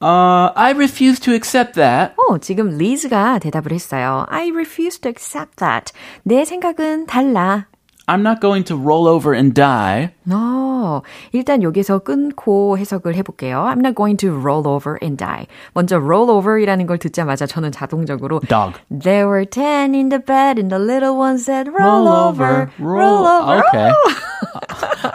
Uh, 0.02 0.52
I 0.54 0.74
refuse 0.74 1.18
to 1.20 1.32
accept 1.32 1.74
that. 1.74 2.12
어, 2.16 2.36
지금 2.38 2.76
리즈가 2.76 3.38
대답을 3.38 3.72
했어요. 3.72 4.26
I 4.28 4.50
refuse 4.50 5.00
to 5.00 5.08
accept 5.08 5.56
that. 5.56 5.92
내 6.24 6.44
생각은 6.44 7.06
달라. 7.06 7.66
I'm 8.06 8.20
not 8.20 8.40
going 8.40 8.66
to 8.66 8.76
roll 8.76 9.08
over 9.08 9.34
and 9.34 9.54
die. 9.54 10.10
어, 10.30 11.02
일단 11.32 11.62
여기서 11.62 12.00
끊고 12.00 12.78
해석을 12.78 13.14
해볼게요. 13.16 13.64
I'm 13.64 13.80
not 13.80 13.94
going 13.94 14.16
to 14.18 14.30
roll 14.30 14.66
over 14.66 14.98
and 15.02 15.16
die. 15.16 15.46
먼저 15.74 15.96
roll 15.96 16.30
over이라는 16.30 16.86
걸 16.86 16.98
듣자마자 16.98 17.46
저는 17.46 17.72
자동적으로 17.72 18.40
Dog. 18.48 18.78
There 18.90 19.26
were 19.26 19.44
ten 19.44 19.94
in 19.94 20.08
the 20.08 20.22
bed 20.22 20.58
and 20.58 20.70
the 20.70 20.82
little 20.82 21.16
one 21.18 21.36
said 21.36 21.68
roll, 21.68 22.08
over, 22.08 22.70
roll, 22.78 23.26
over. 23.26 23.62
Okay. 23.68 23.90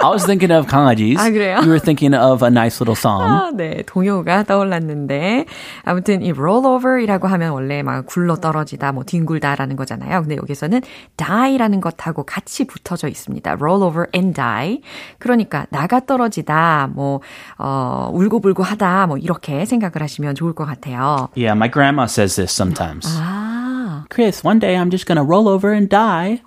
I 0.01 0.09
was 0.09 0.25
thinking 0.25 0.51
of 0.51 0.67
강아지s. 0.67 1.17
아, 1.19 1.29
그래요? 1.29 1.57
You 1.61 1.69
were 1.69 1.79
thinking 1.79 2.15
of 2.15 2.43
a 2.43 2.49
nice 2.49 2.79
little 2.79 2.95
song. 2.95 3.23
아, 3.23 3.51
네, 3.55 3.83
동요가 3.85 4.43
떠올랐는데 4.43 5.45
아무튼 5.83 6.21
이 6.21 6.31
rollover이라고 6.31 7.27
하면 7.27 7.51
원래 7.51 7.81
막 7.83 8.05
굴러 8.05 8.35
떨어지다, 8.37 8.91
뭐 8.91 9.03
뒹굴다라는 9.03 9.75
거잖아요. 9.75 10.21
근데 10.21 10.35
여기서는 10.37 10.81
die라는 11.17 11.81
것하고 11.81 12.23
같이 12.23 12.65
붙어져 12.65 13.07
있습니다. 13.07 13.57
rollover 13.59 14.07
and 14.13 14.33
die. 14.35 14.81
그러니까 15.19 15.65
나가 15.69 15.99
떨어지다, 15.99 16.89
뭐 16.93 17.21
어, 17.57 18.09
울고불고 18.13 18.63
하다, 18.63 19.07
뭐 19.07 19.17
이렇게 19.17 19.65
생각을 19.65 20.01
하시면 20.01 20.35
좋을 20.35 20.53
것 20.53 20.65
같아요. 20.65 21.29
Yeah, 21.35 21.53
my 21.57 21.69
grandma 21.71 22.03
says 22.05 22.35
this 22.35 22.51
sometimes. 22.53 23.07
아, 23.21 24.05
Chris, 24.13 24.45
one 24.45 24.59
day 24.59 24.75
I'm 24.75 24.89
just 24.91 25.05
gonna 25.05 25.23
roll 25.25 25.47
over 25.47 25.71
and 25.73 25.89
die. 25.89 26.41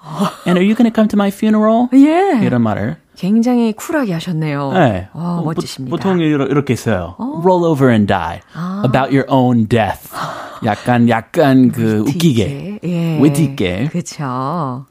And 0.47 0.59
are 0.59 0.65
you 0.65 0.75
gonna 0.75 0.93
come 0.95 1.09
to 1.09 1.17
my 1.17 1.29
funeral? 1.31 1.89
예. 1.95 2.41
이런 2.45 2.63
말을. 2.63 2.97
굉장히 3.15 3.73
쿨하게 3.75 4.15
하셨네요. 4.15 4.73
네. 4.73 5.09
어, 5.13 5.37
보- 5.41 5.45
멋지십니다. 5.53 5.95
보통 5.97 6.19
이렇게 6.21 6.75
써요. 6.75 7.15
Roll 7.45 7.65
over 7.65 7.91
and 7.93 8.07
die. 8.07 8.41
About 8.85 9.15
your 9.15 9.27
own 9.29 9.69
death. 9.69 10.11
약간 10.65 11.09
약간 11.09 11.71
그 11.71 12.01
웃기게. 12.09 12.81
예. 12.83 13.19
wit 13.21 13.41
있게. 13.43 13.89
그렇죠. 13.93 14.87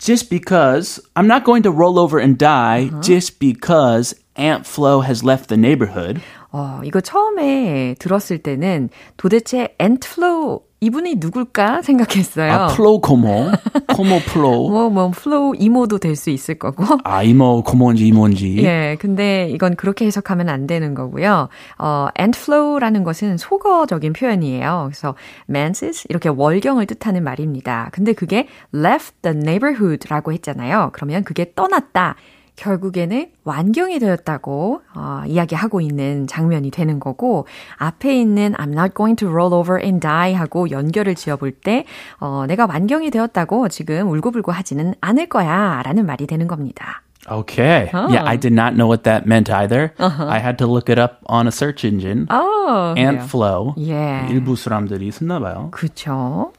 Just 0.00 0.30
because 0.30 0.98
I'm 1.14 1.26
not 1.26 1.44
going 1.44 1.62
to 1.64 1.70
roll 1.70 1.98
over 1.98 2.18
and 2.18 2.38
die 2.38 2.86
uh-huh. 2.86 3.02
just 3.02 3.38
because 3.38 4.14
Aunt 4.34 4.66
Flo 4.66 5.00
has 5.00 5.22
left 5.22 5.50
the 5.50 5.58
neighborhood. 5.58 6.22
어, 6.52 6.80
이거 6.84 7.00
처음에 7.00 7.94
들었을 7.98 8.38
때는 8.38 8.88
도대체 9.16 9.74
엔트플로우 9.78 10.60
이분이 10.82 11.16
누굴까 11.18 11.82
생각했어요. 11.82 12.52
아, 12.52 12.66
플로 12.68 13.02
고모. 13.02 13.50
고모 13.94 14.18
Flo. 14.20 14.70
뭐, 14.70 14.88
뭐, 14.88 15.10
Flo 15.10 15.52
이모도 15.58 15.98
될 15.98 16.16
수 16.16 16.30
있을 16.30 16.54
거고. 16.58 16.84
아, 17.04 17.22
이모 17.22 17.62
고모인지 17.62 18.06
이모인지. 18.06 18.56
예, 18.64 18.96
근데 18.98 19.50
이건 19.50 19.76
그렇게 19.76 20.06
해석하면 20.06 20.48
안 20.48 20.66
되는 20.66 20.94
거고요. 20.94 21.50
어, 21.78 22.08
Aunt 22.18 22.38
Flo라는 22.38 23.04
것은 23.04 23.36
속어적인 23.36 24.14
표현이에요. 24.14 24.88
그래서 24.90 25.14
menses 25.50 26.06
이렇게 26.08 26.30
월경을 26.30 26.86
뜻하는 26.86 27.24
말입니다. 27.24 27.90
근데 27.92 28.14
그게 28.14 28.48
left 28.74 29.12
the 29.20 29.36
neighborhood라고 29.36 30.32
했잖아요. 30.32 30.90
그러면 30.94 31.24
그게 31.24 31.52
떠났다. 31.54 32.16
결국에는 32.56 33.30
완경이 33.44 33.98
되었다고 33.98 34.82
어, 34.94 35.22
이야기하고 35.26 35.80
있는 35.80 36.26
장면이 36.26 36.70
되는 36.70 37.00
거고 37.00 37.46
앞에 37.76 38.18
있는 38.20 38.52
I'm 38.54 38.72
not 38.72 38.94
going 38.94 39.16
to 39.16 39.28
roll 39.28 39.52
over 39.54 39.80
and 39.82 40.00
die 40.00 40.34
하고 40.34 40.70
연결을 40.70 41.14
지어볼 41.14 41.52
때 41.52 41.84
어, 42.18 42.44
내가 42.46 42.66
완경이 42.66 43.10
되었다고 43.10 43.68
지금 43.68 44.08
울고불고 44.10 44.52
하지는 44.52 44.94
않을 45.00 45.28
거야 45.28 45.82
라는 45.84 46.06
말이 46.06 46.26
되는 46.26 46.46
겁니다. 46.46 47.02
Okay. 47.28 47.90
Yeah, 47.92 48.24
I 48.24 48.36
did 48.38 48.54
not 48.54 48.74
know 48.74 48.86
what 48.88 49.04
that 49.04 49.26
meant 49.26 49.50
either. 49.52 49.92
I 49.98 50.40
had 50.40 50.56
to 50.58 50.66
look 50.66 50.88
it 50.88 50.98
up 50.98 51.18
on 51.26 51.46
a 51.46 51.52
search 51.52 51.84
engine. 51.86 52.26
어, 52.30 52.94
Ant 52.96 53.18
그래요. 53.18 53.24
flow. 53.24 53.74
예. 53.78 54.26
일부 54.30 54.56
사람들이 54.56 55.10
쓰나 55.12 55.38
봐요. 55.38 55.68
그쵸. 55.70 56.52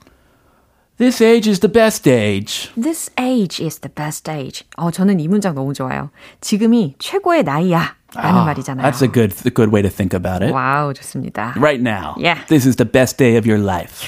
This 1.01 1.19
age 1.19 1.47
is 1.49 1.61
the 1.61 1.67
best 1.67 2.07
age. 2.07 2.69
This 2.77 3.09
age 3.17 3.59
is 3.59 3.79
the 3.79 3.89
best 3.91 4.29
age. 4.29 4.63
어, 4.77 4.91
저는 4.91 5.19
이 5.19 5.27
문장 5.27 5.55
너무 5.55 5.73
좋아요. 5.73 6.11
지금이 6.41 6.93
최고의 6.99 7.41
나이야. 7.41 7.95
라는 8.13 8.41
Ah, 8.41 8.45
말이잖아요. 8.45 8.85
That's 8.85 9.01
a 9.01 9.11
good 9.11 9.33
a 9.47 9.49
good 9.51 9.73
way 9.73 9.81
to 9.81 9.89
think 9.89 10.13
about 10.13 10.43
it. 10.45 10.53
와우, 10.53 10.93
좋습니다. 10.93 11.55
Right 11.57 11.81
now. 11.81 12.13
Yeah. 12.21 12.45
This 12.49 12.67
is 12.67 12.75
the 12.75 12.85
best 12.85 13.17
day 13.17 13.35
of 13.35 13.49
your 13.49 13.57
life. 13.59 14.05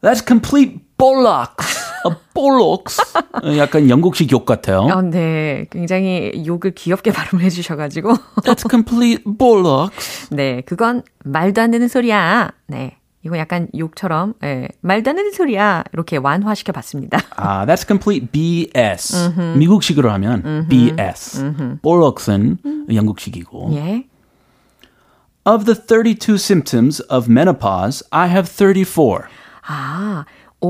That's 0.00 0.22
complete 0.24 0.78
bollocks. 0.96 1.74
어, 2.04 3.56
약간 3.58 3.90
영국식 3.90 4.30
욕 4.30 4.46
같아요. 4.46 4.82
어, 4.82 5.02
네. 5.02 5.66
굉장히 5.70 6.44
욕을 6.46 6.70
귀엽게 6.70 7.10
발음을 7.10 7.42
해주셔가지고. 7.42 8.14
That's 8.46 8.70
complete 8.70 9.24
bollocks. 9.26 10.28
네. 10.30 10.60
그건 10.60 11.02
말도 11.24 11.60
안 11.62 11.72
되는 11.72 11.88
소리야. 11.88 12.52
네. 12.68 12.98
이거 13.26 13.36
약간 13.38 13.66
욕처럼, 13.76 14.34
예, 14.44 14.68
말도 14.82 15.10
안 15.10 15.16
되는 15.16 15.32
소리야. 15.32 15.82
이렇게 15.92 16.16
완화시켜 16.16 16.70
봤습니다. 16.72 17.18
아, 17.34 17.66
that's 17.66 17.84
complete 17.84 18.28
BS. 18.30 19.32
미국식으로 19.58 20.12
하면 20.12 20.66
BS. 20.68 21.78
볼록스는 21.82 22.58
영국식이고. 22.94 23.70
예. 23.74 24.06
Of 25.44 25.64
the 25.64 25.74
32 25.76 26.36
symptoms 26.36 27.02
of 27.10 27.28
menopause, 27.28 28.04
I 28.10 28.28
have 28.28 28.48
34. 28.48 29.28
아, 29.68 30.24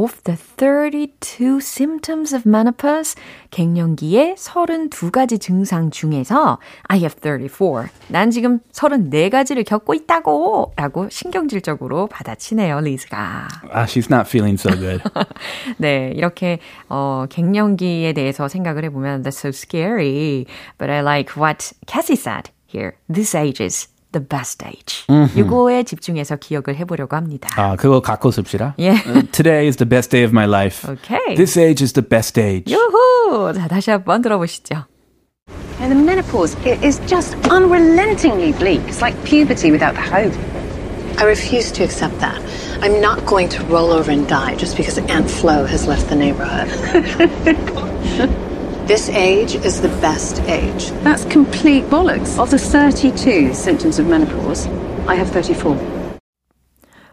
of 0.04 0.22
the 0.24 0.36
32 0.36 1.60
symptoms 1.60 2.34
of 2.34 2.46
menopause, 2.46 3.14
갱년기의 3.50 4.34
32가지 4.36 5.40
증상 5.40 5.90
중에서 5.90 6.58
I 6.88 6.98
have 6.98 7.16
34. 7.20 7.88
난 8.08 8.30
지금 8.30 8.60
34가지를 8.72 9.64
겪고 9.64 9.94
있다고 9.94 10.72
라고 10.76 11.08
신경질적으로 11.08 12.06
받아치네요, 12.08 12.80
리즈가. 12.80 13.48
Ah, 13.72 13.84
she's 13.86 14.10
not 14.10 14.28
feeling 14.28 14.58
so 14.58 14.70
good. 14.76 15.02
네, 15.78 16.12
이렇게 16.14 16.58
어, 16.88 17.26
갱년기에 17.28 18.12
대해서 18.12 18.48
생각을 18.48 18.84
해보면 18.84 19.22
that's 19.22 19.38
so 19.38 19.50
scary. 19.50 20.46
But 20.78 20.90
I 20.90 21.00
like 21.00 21.36
what 21.36 21.72
Cassie 21.86 22.16
said 22.16 22.50
here. 22.66 22.94
This 23.08 23.34
age 23.34 23.60
is 23.62 23.88
the 24.15 24.25
best 24.27 24.63
age. 24.65 25.05
이거에 25.35 25.83
집중해서 25.83 26.35
기억을 26.35 26.75
해보려고 26.75 27.15
합니다. 27.15 27.49
아, 27.55 27.75
그거 27.77 28.01
갖고 28.01 28.29
씁시다. 28.31 28.75
예. 28.79 28.89
Uh, 28.91 29.23
Today 29.31 29.67
is 29.67 29.77
the 29.77 29.87
best 29.87 30.11
day 30.11 30.23
of 30.25 30.33
my 30.33 30.45
life. 30.45 30.83
Okay. 30.87 31.35
This 31.35 31.57
age 31.57 31.81
is 31.81 31.93
the 31.93 32.05
best 32.05 32.39
age. 32.39 32.65
유후! 32.73 33.53
자, 33.53 33.67
다시 33.67 33.89
한번 33.91 34.21
들어보시죠. 34.21 34.85
And 35.79 35.89
the 35.91 35.95
menopause 35.95 36.55
it 36.65 36.83
is 36.85 36.99
just 37.07 37.35
unrelentingly 37.49 38.51
bleak. 38.53 38.81
It's 38.87 39.01
like 39.01 39.15
puberty 39.23 39.71
without 39.71 39.95
the 39.95 40.01
hope. 40.03 40.35
I 41.17 41.23
refuse 41.25 41.71
to 41.73 41.83
accept 41.83 42.19
that. 42.19 42.39
I'm 42.83 42.99
not 43.01 43.25
going 43.25 43.47
to 43.49 43.63
roll 43.65 43.91
over 43.91 44.11
and 44.11 44.27
die 44.27 44.55
just 44.55 44.75
because 44.75 44.97
Aunt 45.09 45.29
Flo 45.29 45.65
has 45.65 45.87
left 45.87 46.09
the 46.09 46.15
neighborhood. 46.15 46.67
this 48.87 49.09
age 49.09 49.55
is 49.55 49.81
the 49.81 49.89
best 50.01 50.41
age. 50.47 50.91
That's 51.03 51.23
complete 51.25 51.85
bollocks. 51.89 52.37
Of 52.37 52.49
the 52.49 52.57
32 52.57 53.53
symptoms 53.53 53.99
of 53.99 54.07
menopause, 54.07 54.67
I 55.07 55.15
have 55.15 55.29
34. 55.31 55.77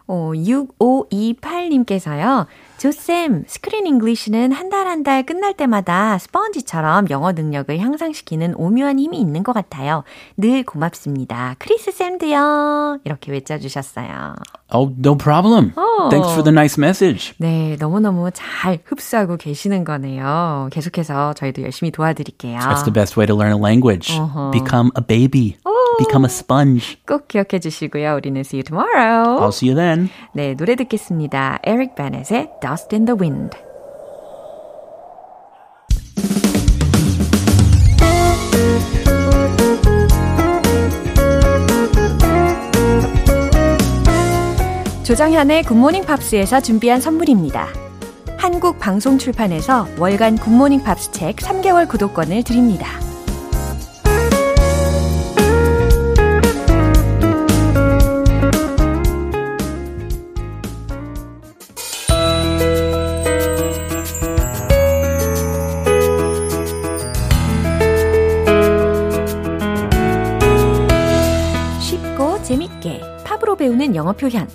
어, 0.09 0.33
6528님께서요. 0.35 2.47
조쌤, 2.84 3.46
스크린 3.48 3.88
잉글리시는 3.88 4.52
한달 4.52 4.88
한 4.88 5.04
달 5.04 5.26
끝날 5.26 5.54
때마다 5.54 6.18
스펀지처럼 6.18 7.10
영어 7.12 7.32
능력을 7.32 7.78
향상시키는 7.80 8.56
오묘한 8.58 9.00
힘이 9.00 9.20
있는 9.20 9.42
것 9.44 9.54
같아요. 9.54 10.04
늘 10.36 10.64
고맙습니다. 10.64 11.56
크리스 11.60 11.92
쌤도요. 11.92 13.00
이렇게 13.06 13.32
외쳐주셨어요. 13.32 14.36
Oh, 14.74 14.94
no 15.00 15.16
problem. 15.16 15.72
Thanks 16.10 16.32
for 16.34 16.44
the 16.44 16.52
nice 16.52 16.78
message. 16.78 17.34
네, 17.38 17.78
너무너무 17.80 18.32
잘 18.34 18.80
흡수하고 18.84 19.38
계시는 19.38 19.86
거네요. 19.86 20.68
계속해서 20.72 21.34
저희도 21.36 21.62
열심히 21.64 21.90
도와드릴게요. 21.92 22.60
That's 22.60 22.84
the 22.84 22.92
best 22.94 23.18
way 23.18 23.26
to 23.28 23.36
learn 23.36 23.54
a 23.56 23.62
language. 23.62 24.12
Become 24.52 24.92
a 24.98 25.02
baby. 25.06 25.56
Become 26.00 26.26
a 26.26 26.30
sponge. 26.30 26.98
꼭 27.08 27.28
기억해 27.28 27.60
주시고요. 27.60 28.16
우리는 28.16 28.40
see 28.42 28.60
you 28.60 28.64
tomorrow. 28.64 29.40
I'll 29.40 29.50
see 29.50 29.70
you 29.70 29.76
then. 29.76 30.10
네, 30.34 30.56
노래 30.56 30.76
듣겠습니다. 30.76 31.60
에릭 31.64 31.96
베넷의 31.96 32.50
Dust 32.62 32.96
in 32.96 33.06
the 33.06 33.18
Wind. 33.20 33.58
조정현의 45.04 45.64
굿모닝 45.64 46.06
팝스에서 46.06 46.62
준비한 46.62 47.02
선물입니다. 47.02 47.68
한국 48.38 48.80
방송 48.80 49.18
출판에서 49.18 49.86
월간 50.00 50.38
굿모닝 50.38 50.84
팝스 50.84 51.12
책 51.12 51.36
3개월 51.36 51.88
구독권을 51.88 52.44
드립니다. 52.44 52.88
영어 73.96 74.14
표현 74.14 74.48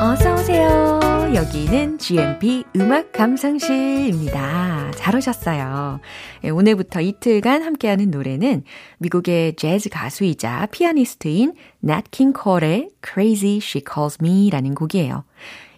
어서 0.00 0.34
오세요. 0.34 1.00
여기는 1.34 1.98
GMP 1.98 2.64
음악 2.76 3.12
감상실입니다. 3.12 4.90
잘 4.94 5.16
오셨어요. 5.16 6.00
예, 6.44 6.50
오늘부터 6.50 7.00
이틀간 7.00 7.62
함께하는 7.62 8.10
노래는 8.10 8.62
미국의 8.98 9.56
재즈 9.56 9.88
가수이자 9.88 10.66
피아니스트인 10.70 11.54
Nat 11.82 12.04
King 12.10 12.38
Cole의 12.40 12.90
Crazy 13.04 13.56
She 13.56 13.82
Calls 13.84 14.18
Me라는 14.22 14.74
곡이에요. 14.74 15.24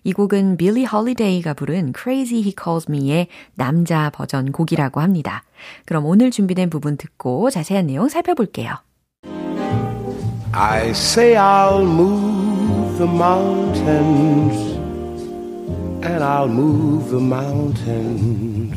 이 0.05 0.13
곡은 0.13 0.59
빌리 0.59 0.85
홀리데이가 0.85 1.55
부른 1.55 1.95
Crazy 1.97 2.43
He 2.43 2.55
Calls 2.63 2.91
Me의 2.91 3.29
남자 3.55 4.11
버전 4.11 4.53
곡이라고 4.53 5.01
합니다. 5.01 5.45
그럼 5.87 6.05
오늘 6.05 6.31
준비된 6.31 6.69
부분 6.71 6.97
듣고 6.97 7.51
자세한 7.51 7.87
내용 7.87 8.09
살펴볼게요. 8.09 8.75
I 10.53 10.91
say 10.91 11.35
I'll 11.35 11.83
move 11.83 12.99
the 12.99 13.11
mountains 13.11 14.75
and 16.05 16.23
I'll 16.23 16.49
move 16.49 17.11
the 17.11 17.21
mountains 17.21 18.73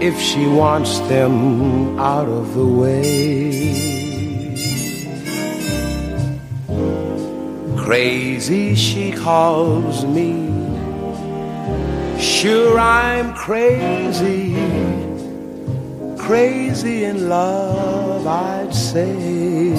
if 0.00 0.18
she 0.18 0.46
wants 0.46 1.00
them 1.08 1.98
out 1.98 2.28
of 2.28 2.54
the 2.54 2.64
way. 2.64 3.99
Crazy, 7.90 8.76
she 8.76 9.10
calls 9.10 10.04
me. 10.04 10.46
Sure, 12.20 12.78
I'm 12.78 13.34
crazy, 13.34 14.54
crazy 16.16 17.02
in 17.06 17.28
love, 17.28 18.28
I'd 18.28 18.72
say. 18.72 19.74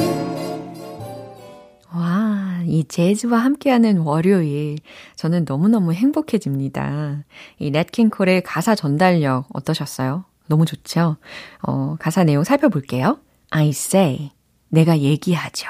와, 1.94 2.62
이 2.66 2.84
재즈와 2.84 3.38
함께하는 3.38 4.00
월요일. 4.00 4.80
저는 5.16 5.46
너무너무 5.48 5.94
행복해집니다. 5.94 7.24
이 7.60 7.72
넷킹콜의 7.72 8.44
가사 8.44 8.76
전달력 8.76 9.46
어떠셨어요? 9.54 10.26
너무 10.48 10.66
좋죠? 10.66 11.16
어, 11.62 11.96
가사 11.98 12.26
내용 12.26 12.44
살펴볼게요. 12.44 13.20
I 13.52 13.70
say. 13.70 14.32
내가 14.68 15.00
얘기하죠. 15.00 15.70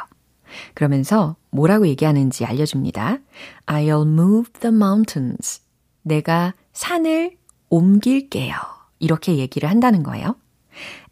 그러면서 0.73 1.35
뭐라고 1.49 1.87
얘기하는지 1.87 2.45
알려줍니다. 2.45 3.19
I'll 3.65 4.07
move 4.07 4.51
the 4.59 4.75
mountains. 4.75 5.61
내가 6.03 6.53
산을 6.73 7.37
옮길게요. 7.69 8.55
이렇게 8.99 9.37
얘기를 9.37 9.69
한다는 9.69 10.03
거예요. 10.03 10.35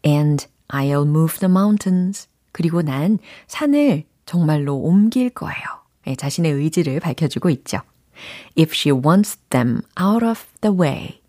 And 0.04 0.46
I'll 0.68 1.06
move 1.06 1.38
the 1.38 1.50
mountains. 1.50 2.28
그리고 2.52 2.82
난 2.82 3.18
산을 3.46 4.04
정말로 4.26 4.76
옮길 4.76 5.30
거예요. 5.30 5.64
네, 6.06 6.14
자신의 6.16 6.52
의지를 6.52 7.00
밝혀주고 7.00 7.50
있죠. 7.50 7.78
If 8.58 8.72
she 8.74 8.96
wants 8.96 9.38
them 9.50 9.82
out 10.00 10.24
of 10.24 10.44
the 10.60 10.76
way. 10.76 11.20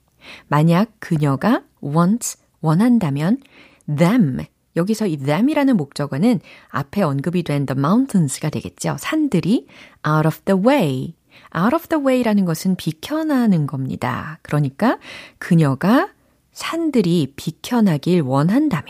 만약 0.48 0.92
그녀가 1.00 1.64
wants, 1.84 2.38
원한다면 2.62 3.42
them, 3.88 4.46
여기서 4.76 5.08
이 5.08 5.18
them이라는 5.18 5.76
목적어는 5.78 6.40
앞에 6.70 7.02
언급이 7.02 7.44
된 7.44 7.66
the 7.66 7.78
mountains가 7.78 8.50
되겠죠. 8.50 8.96
산들이 9.00 9.68
out 10.08 10.28
of 10.28 10.42
the 10.46 10.62
way. 10.62 11.14
out 11.56 11.76
of 11.76 11.88
the 11.88 12.04
way라는 12.04 12.46
것은 12.46 12.76
비켜나는 12.76 13.68
겁니다. 13.68 14.40
그러니까 14.42 14.98
그녀가 15.38 16.10
산들이 16.54 17.34
비켜나길 17.36 18.22
원한다면 18.22 18.88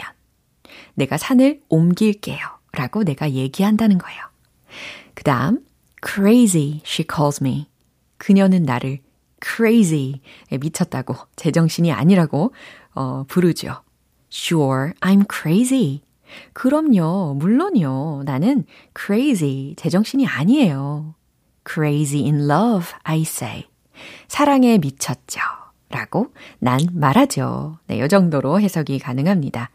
내가 0.96 1.18
산을 1.18 1.62
옮길게요. 1.70 2.40
라고 2.74 3.04
내가 3.04 3.32
얘기한다는 3.32 3.98
거예요. 3.98 4.22
그 5.14 5.24
다음, 5.24 5.60
crazy, 6.06 6.82
she 6.86 7.06
calls 7.12 7.44
me. 7.44 7.68
그녀는 8.18 8.64
나를 8.64 9.00
crazy, 9.44 10.22
미쳤다고, 10.52 11.16
제정신이 11.36 11.92
아니라고, 11.92 12.54
어, 12.94 13.26
부르죠. 13.28 13.82
Sure, 14.32 14.94
I'm 15.02 15.26
crazy. 15.32 16.02
그럼요, 16.54 17.36
물론요. 17.38 18.24
나는 18.26 18.66
crazy, 18.98 19.76
제정신이 19.76 20.26
아니에요. 20.28 21.14
Crazy 21.70 22.24
in 22.26 22.50
love, 22.50 22.88
I 23.04 23.22
say. 23.22 23.66
사랑에 24.28 24.78
미쳤죠. 24.78 25.40
라고 25.90 26.28
난 26.60 26.80
말하죠. 26.94 27.78
네, 27.88 27.98
이 28.04 28.08
정도로 28.08 28.62
해석이 28.62 29.00
가능합니다. 29.00 29.70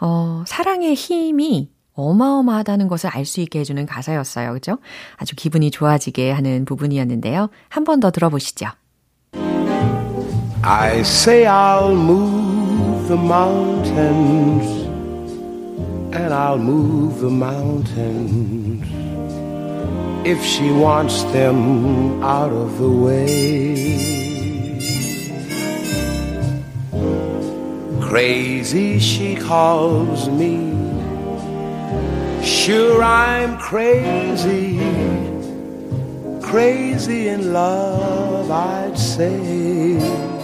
어, 0.00 0.42
사랑의 0.46 0.94
힘이 0.94 1.70
어마어마하다는 1.94 2.88
것을 2.88 3.10
알 3.14 3.24
수 3.24 3.40
있게 3.40 3.60
해주는 3.60 3.86
가사였어요. 3.86 4.54
그죠? 4.54 4.78
아주 5.16 5.36
기분이 5.36 5.70
좋아지게 5.70 6.32
하는 6.32 6.64
부분이었는데요. 6.64 7.48
한 7.68 7.84
번 7.84 8.00
더 8.00 8.10
들어보시죠. 8.10 8.66
I 10.64 10.98
say 11.00 11.44
I'll 11.44 11.92
move 11.92 12.61
the 13.12 13.18
mountains 13.18 14.66
and 16.16 16.32
I'll 16.32 16.56
move 16.56 17.20
the 17.20 17.28
mountains 17.28 18.86
if 20.26 20.42
she 20.42 20.70
wants 20.70 21.22
them 21.24 22.22
out 22.22 22.52
of 22.52 22.78
the 22.78 22.88
way. 22.88 23.98
Crazy, 28.00 28.98
she 28.98 29.36
calls 29.36 30.30
me. 30.30 30.72
Sure, 32.42 33.02
I'm 33.02 33.58
crazy, 33.58 34.78
crazy 36.40 37.28
in 37.28 37.52
love, 37.52 38.50
I'd 38.50 38.98
say. 38.98 40.41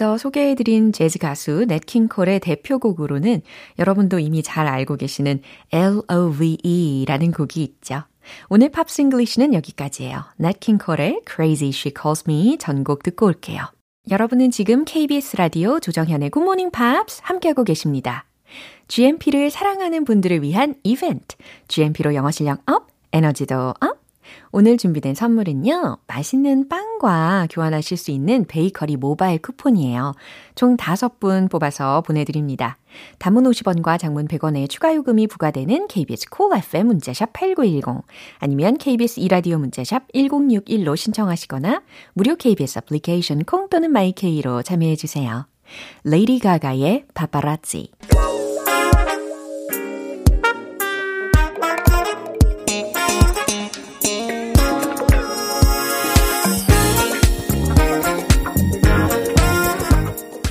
앞서 0.00 0.16
소개해드린 0.16 0.92
재즈 0.92 1.18
가수 1.18 1.66
냇 1.68 1.90
킹 1.90 2.12
콜의 2.12 2.40
대표곡으로는 2.40 3.42
여러분도 3.78 4.18
이미 4.18 4.42
잘 4.42 4.66
알고 4.66 4.96
계시는 4.96 5.42
L.O.V.E라는 5.72 7.32
곡이 7.32 7.62
있죠. 7.62 8.04
오늘 8.48 8.70
팝싱글리시는 8.70 9.52
여기까지예요. 9.52 10.24
냇 10.38 10.63
킹 10.63 10.88
콜의 10.88 11.20
Crazy 11.30 11.68
She 11.68 11.92
Calls 11.94 12.24
Me 12.26 12.56
전곡 12.56 13.02
듣고 13.02 13.26
올게요. 13.26 13.64
여러분은 14.10 14.50
지금 14.50 14.86
KBS 14.86 15.36
라디오 15.36 15.78
조정현의 15.80 16.30
굿모닝 16.30 16.70
팝스 16.70 17.20
함께하고 17.22 17.62
계십니다. 17.64 18.24
GMP를 18.88 19.50
사랑하는 19.50 20.04
분들을 20.04 20.40
위한 20.40 20.76
이벤트, 20.82 21.36
GMP로 21.68 22.14
영어 22.14 22.30
실력 22.30 22.62
up, 22.70 22.86
에너지도 23.12 23.74
up, 23.78 23.98
오늘 24.52 24.76
준비된 24.76 25.14
선물은요, 25.14 25.98
맛있는 26.06 26.68
빵과 26.68 27.48
교환하실 27.50 27.96
수 27.96 28.10
있는 28.10 28.44
베이커리 28.46 28.96
모바일 28.96 29.40
쿠폰이에요. 29.40 30.14
총 30.54 30.76
5분 30.76 31.50
뽑아서 31.50 32.02
보내드립니다. 32.02 32.78
단문 33.18 33.44
50원과 33.44 33.98
장문 33.98 34.26
100원의 34.26 34.68
추가 34.68 34.94
요금이 34.94 35.28
부과되는 35.28 35.86
KBS 35.88 36.28
Cool 36.30 36.58
FM 36.58 36.86
문자샵 36.88 37.32
8910 37.32 38.02
아니면 38.38 38.76
KBS 38.76 39.20
2라디오 39.20 39.58
문자샵 39.58 40.12
1061로 40.12 40.96
신청하시거나 40.96 41.82
무료 42.14 42.34
KBS 42.36 42.78
애플리케이션 42.78 43.44
콩 43.44 43.68
또는 43.68 43.92
마이케이로 43.92 44.62
참여해 44.62 44.96
주세요. 44.96 45.46
레이디 46.02 46.40
가가의 46.40 47.04
파파라치 47.14 47.92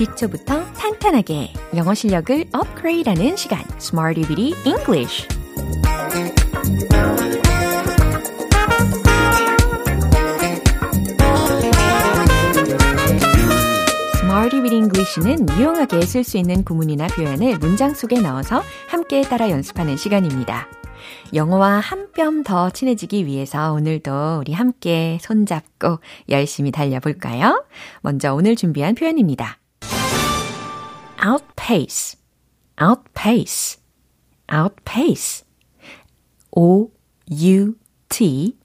기초부터 0.00 0.64
탄탄하게 0.72 1.52
영어 1.76 1.92
실력을 1.92 2.46
업그레이드하는 2.54 3.36
시간 3.36 3.60
English 4.64 5.28
Smarty 14.14 14.62
Bitty 14.62 14.78
English는 14.78 15.46
유용하게 15.58 16.00
쓸 16.06 16.24
수 16.24 16.38
있는 16.38 16.64
구문이나 16.64 17.06
표현을 17.08 17.58
문장 17.58 17.92
속에 17.92 18.22
넣어서 18.22 18.62
함께 18.88 19.20
따라 19.20 19.50
연습하는 19.50 19.98
시간입니다. 19.98 20.66
영어와 21.34 21.80
한 21.80 22.10
뼘 22.12 22.42
더 22.42 22.70
친해지기 22.70 23.26
위해서 23.26 23.72
오늘도 23.72 24.38
우리 24.40 24.52
함께 24.52 25.18
손잡고 25.20 26.00
열심히 26.30 26.70
달려볼까요? 26.70 27.64
먼저 28.00 28.34
오늘 28.34 28.56
준비한 28.56 28.94
표현입니다. 28.94 29.59
Outpace, 31.24 32.16
outpace, 32.80 33.78
outpace. 34.52 35.44
O 36.56 36.90
U 37.30 37.74
T 38.08 38.56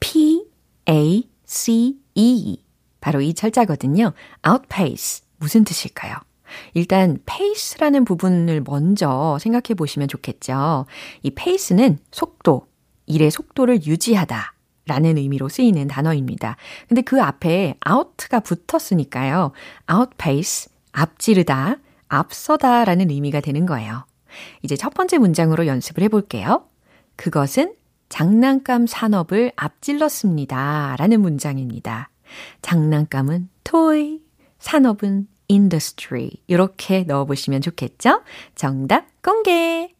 P 0.00 0.44
A 0.88 1.28
C 1.44 1.96
E. 2.14 2.58
바로 3.00 3.20
이 3.20 3.34
철자거든요. 3.34 4.12
outpace. 4.46 5.24
무슨 5.38 5.64
뜻일까요? 5.64 6.16
일단 6.74 7.18
pace라는 7.26 8.04
부분을 8.04 8.62
먼저 8.64 9.38
생각해 9.40 9.74
보시면 9.76 10.08
좋겠죠. 10.08 10.86
이 11.22 11.30
pace는 11.30 11.98
속도, 12.12 12.66
일의 13.06 13.30
속도를 13.30 13.84
유지하다 13.84 14.54
라는 14.86 15.16
의미로 15.18 15.48
쓰이는 15.48 15.88
단어입니다. 15.88 16.56
근데 16.88 17.02
그 17.02 17.20
앞에 17.20 17.76
out가 17.90 18.40
붙었으니까요. 18.40 19.52
outpace, 19.90 20.70
앞지르다, 20.92 21.78
앞서다 22.14 22.84
라는 22.84 23.10
의미가 23.10 23.40
되는 23.40 23.66
거예요. 23.66 24.06
이제 24.62 24.76
첫 24.76 24.94
번째 24.94 25.18
문장으로 25.18 25.66
연습을 25.66 26.02
해볼게요. 26.04 26.66
그것은 27.16 27.74
장난감 28.08 28.86
산업을 28.86 29.52
앞질렀습니다. 29.56 30.96
라는 30.98 31.20
문장입니다. 31.20 32.10
장난감은 32.62 33.48
toy, 33.64 34.20
산업은 34.58 35.28
industry. 35.50 36.30
이렇게 36.46 37.02
넣어보시면 37.04 37.60
좋겠죠? 37.60 38.22
정답 38.54 39.06
공개! 39.22 39.94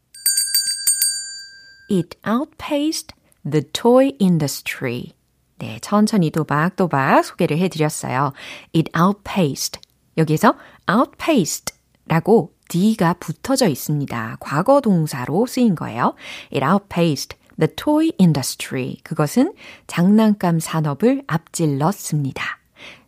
It 1.91 2.17
outpaced 2.27 3.15
the 3.49 3.63
toy 3.73 4.13
industry. 4.21 5.13
네, 5.59 5.79
천천히 5.81 6.31
도박도박 6.31 7.25
소개를 7.25 7.59
해드렸어요. 7.59 8.33
It 8.75 8.91
outpaced. 8.99 9.81
여기서 10.17 10.55
outpaced 10.91 11.74
라고 12.07 12.53
D가 12.69 13.15
붙어져 13.15 13.69
있습니다. 13.69 14.39
과거 14.41 14.81
동사로 14.81 15.47
쓰인 15.47 15.75
거예요. 15.75 16.15
It 16.53 16.65
outpaced 16.65 17.37
the 17.59 17.69
toy 17.75 18.13
industry. 18.19 18.97
그것은 19.03 19.55
장난감 19.87 20.59
산업을 20.61 21.23
앞질렀습니다. 21.27 22.43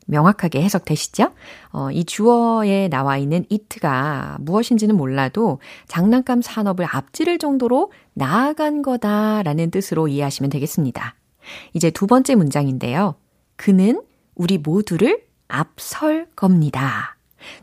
명확하게 0.06 0.62
해석되시죠? 0.62 1.32
어, 1.72 1.90
이 1.90 2.04
주어에 2.04 2.88
나와 2.88 3.16
있는 3.16 3.44
it가 3.50 4.36
무엇인지는 4.40 4.96
몰라도 4.96 5.60
장난감 5.88 6.42
산업을 6.42 6.86
앞지를 6.88 7.38
정도로 7.38 7.90
나아간 8.14 8.82
거다라는 8.82 9.70
뜻으로 9.70 10.06
이해하시면 10.08 10.50
되겠습니다. 10.50 11.16
이제 11.74 11.90
두 11.90 12.06
번째 12.06 12.36
문장인데요. 12.36 13.16
그는 13.56 14.00
우리 14.34 14.58
모두를 14.58 15.24
앞설 15.48 16.28
겁니다. 16.36 17.15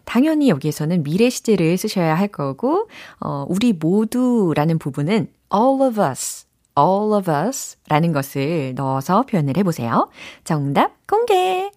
당연히 0.05 0.49
여기에서는 0.49 1.03
미래 1.03 1.29
시제를 1.29 1.77
쓰셔야 1.77 2.15
할 2.15 2.27
거고, 2.27 2.87
어, 3.19 3.45
우리 3.49 3.73
모두라는 3.73 4.79
부분은 4.79 5.27
all 5.53 5.81
of 5.81 6.01
us, 6.01 6.45
all 6.77 7.13
of 7.13 7.31
us 7.31 7.77
라는 7.87 8.11
것을 8.13 8.73
넣어서 8.75 9.23
표현을 9.23 9.57
해보세요. 9.57 10.09
정답 10.43 10.91
공개! 11.07 11.71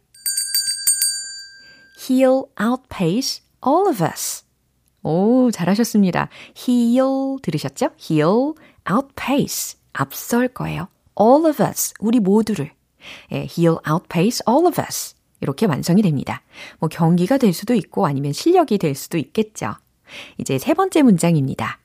He'll 1.99 2.49
outpace 2.61 3.43
all 3.67 3.89
of 3.89 4.05
us. 4.05 4.45
오, 5.03 5.51
잘하셨습니다. 5.51 6.29
He'll 6.55 7.41
들으셨죠? 7.43 7.91
He'll 7.99 8.57
outpace. 8.91 9.79
앞설 9.93 10.49
거예요. 10.49 10.89
All 11.21 11.47
of 11.47 11.63
us. 11.63 11.95
우리 12.01 12.21
모두를. 12.21 12.73
예, 13.33 13.47
he'll 13.47 13.81
outpace 13.89 14.43
all 14.49 14.67
of 14.67 14.81
us. 14.81 15.16
이렇게 15.47 15.67
완성이 15.67 16.03
됩니다. 16.03 16.43
뭐 16.81 16.89
경기가 16.89 17.39
될 17.39 17.53
수도 17.53 17.75
있고 17.75 18.07
아니면 18.07 18.33
실력이 18.33 18.79
될 18.79 18.95
수도 18.97 19.17
있겠죠. 19.17 19.75
이제 20.39 20.59
세 20.59 20.75
번째 20.75 21.03
문장입니다. 21.03 21.79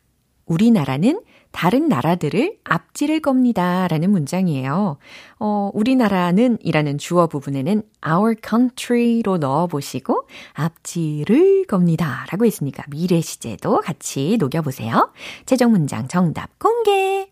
우리나라는 0.45 1.21
다른 1.51 1.89
나라들을 1.89 2.57
앞지를 2.63 3.19
겁니다. 3.19 3.87
라는 3.87 4.09
문장이에요. 4.11 4.97
어, 5.39 5.71
우리나라는 5.73 6.57
이라는 6.61 6.97
주어 6.97 7.27
부분에는 7.27 7.83
our 8.07 8.35
country로 8.43 9.37
넣어보시고 9.37 10.27
앞지를 10.53 11.65
겁니다. 11.65 12.25
라고 12.31 12.45
했으니까 12.45 12.83
미래 12.89 13.21
시제도 13.21 13.81
같이 13.81 14.37
녹여보세요. 14.39 15.11
최종 15.45 15.71
문장 15.71 16.07
정답 16.07 16.57
공개! 16.57 17.29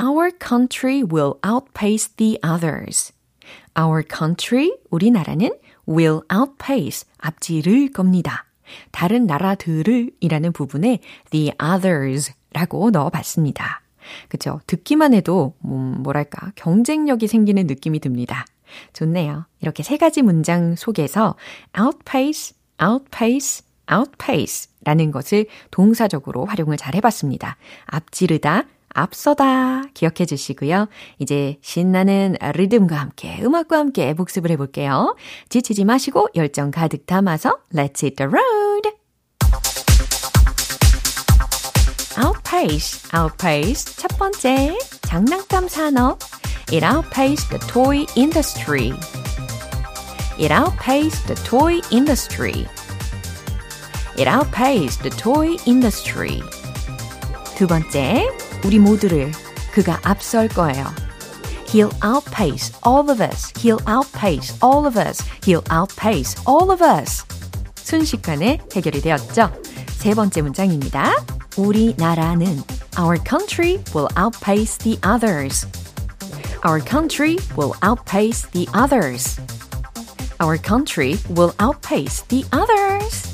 Our 0.00 0.30
country 0.40 1.02
will 1.02 1.34
outpace 1.44 2.08
the 2.16 2.38
others. 2.42 3.12
Our 3.78 4.04
country, 4.08 4.70
우리나라는 4.90 5.50
will 5.88 6.20
outpace, 6.32 7.08
앞지를 7.18 7.92
겁니다. 7.92 8.44
다른 8.90 9.26
나라들을 9.26 10.10
이라는 10.20 10.52
부분에 10.52 11.00
the 11.30 11.52
others 11.62 12.32
라고 12.52 12.90
넣어봤습니다. 12.90 13.82
그쵸? 14.28 14.60
듣기만 14.66 15.14
해도, 15.14 15.54
음, 15.64 16.02
뭐랄까, 16.02 16.52
경쟁력이 16.56 17.26
생기는 17.28 17.66
느낌이 17.66 18.00
듭니다. 18.00 18.44
좋네요. 18.92 19.46
이렇게 19.60 19.82
세 19.82 19.96
가지 19.96 20.22
문장 20.22 20.76
속에서 20.76 21.36
outpace, 21.78 22.56
outpace, 22.82 23.64
outpace 23.90 24.70
라는 24.84 25.10
것을 25.10 25.46
동사적으로 25.70 26.44
활용을 26.46 26.76
잘 26.76 26.94
해봤습니다. 26.94 27.56
앞지르다, 27.86 28.64
앞서다 28.94 29.82
기억해 29.94 30.26
주시고요. 30.26 30.88
이제 31.18 31.58
신나는 31.62 32.36
리듬과 32.54 32.96
함께 32.96 33.38
음악과 33.42 33.78
함께 33.78 34.14
복습을 34.14 34.50
해볼게요. 34.52 35.16
지치지 35.48 35.84
마시고 35.84 36.28
열정 36.34 36.70
가득 36.70 37.06
담아서 37.06 37.58
Let's 37.74 38.02
hit 38.02 38.16
the 38.16 38.28
road! 38.30 38.90
outpace, 42.18 43.08
outpace 43.14 43.96
첫 43.96 44.08
번째 44.18 44.76
장난감 45.02 45.66
산업 45.68 46.18
It 46.70 46.84
outpaced 46.84 47.50
the 47.50 47.58
toy 47.58 48.06
industry. 48.16 48.92
It 50.38 50.50
outpaced 50.50 51.26
the 51.26 51.34
toy 51.44 51.80
industry. 51.90 52.66
It 54.16 54.26
outpaced 54.26 55.02
the 55.02 55.10
toy 55.10 55.56
industry. 55.66 56.40
두 57.56 57.66
번째 57.66 58.26
우리 58.65 58.79
모두를 58.79 59.31
그가 59.71 59.99
앞설 60.03 60.47
거예요. 60.49 60.85
He'll 61.67 61.93
outpace 62.03 62.73
all 62.85 63.09
of 63.09 63.21
us. 63.21 63.51
He'll 63.53 63.81
outpace 63.87 64.57
all 64.63 64.85
of 64.87 64.97
us. 64.97 65.23
He'll 65.43 65.63
outpace 65.71 66.35
all 66.47 66.71
of 66.71 66.83
us. 66.83 67.23
순식간에 67.75 68.59
해결이 68.73 69.01
되었죠. 69.01 69.51
세 69.97 70.13
번째 70.13 70.41
문장입니다. 70.41 71.13
우리나라는 71.57 72.63
Our 72.99 73.17
country 73.23 73.83
will 73.93 74.09
outpace 74.17 74.77
the 74.77 74.97
others. 75.03 75.67
Our 76.65 76.79
country 76.79 77.37
will 77.55 77.73
outpace 77.83 78.49
the 78.51 78.67
others. 78.73 79.39
Our 80.39 80.57
country 80.57 81.17
will 81.29 81.53
outpace 81.59 82.23
the 82.27 82.43
others. 82.51 83.30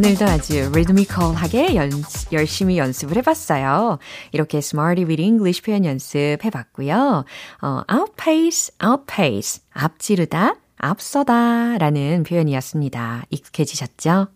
오늘도 0.00 0.24
아주 0.24 0.72
리드미컬하게 0.74 1.74
연, 1.74 1.90
열심히 2.32 2.78
연습을 2.78 3.18
해봤어요. 3.18 3.98
이렇게 4.32 4.56
Smarty 4.56 5.04
with 5.04 5.20
English 5.20 5.62
표현 5.62 5.84
연습해봤고요. 5.84 7.26
어, 7.60 7.82
outpace, 7.92 8.74
outpace, 8.82 9.62
앞지르다, 9.74 10.56
앞서다 10.78 11.76
라는 11.76 12.22
표현이었습니다. 12.22 13.24
익숙해지셨죠? 13.28 14.28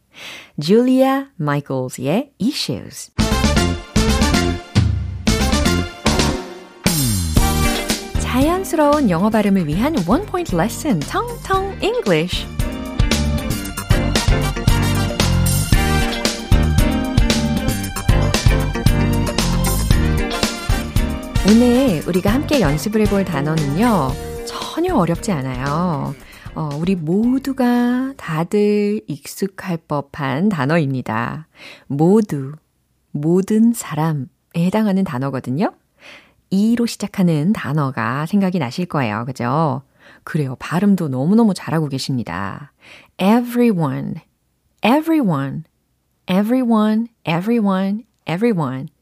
Julia 0.60 1.28
Michaels의 1.40 2.32
Issues. 2.42 3.12
자연스러운 8.20 9.08
영어 9.08 9.30
발음을 9.30 9.66
위한 9.66 9.96
원 10.06 10.26
포인트 10.26 10.54
레슨, 10.54 11.00
텅텅 11.00 11.78
English. 11.80 12.53
오늘 21.46 22.02
우리가 22.08 22.32
함께 22.32 22.62
연습을 22.62 23.02
해볼 23.02 23.26
단어는요, 23.26 24.12
전혀 24.46 24.94
어렵지 24.94 25.30
않아요. 25.30 26.14
어, 26.54 26.70
우리 26.80 26.94
모두가 26.94 28.14
다들 28.16 29.02
익숙할 29.06 29.76
법한 29.76 30.48
단어입니다. 30.48 31.46
모두, 31.86 32.52
모든 33.10 33.74
사람에 33.74 34.24
해당하는 34.56 35.04
단어거든요. 35.04 35.74
이로 36.48 36.86
시작하는 36.86 37.52
단어가 37.52 38.24
생각이 38.24 38.58
나실 38.58 38.86
거예요. 38.86 39.26
그죠? 39.26 39.82
그래요. 40.22 40.56
발음도 40.58 41.08
너무너무 41.08 41.52
잘하고 41.52 41.88
계십니다. 41.88 42.72
everyone, 43.18 44.14
everyone, 44.82 45.64
everyone, 46.26 47.08
everyone, 47.26 48.04
everyone. 48.26 48.93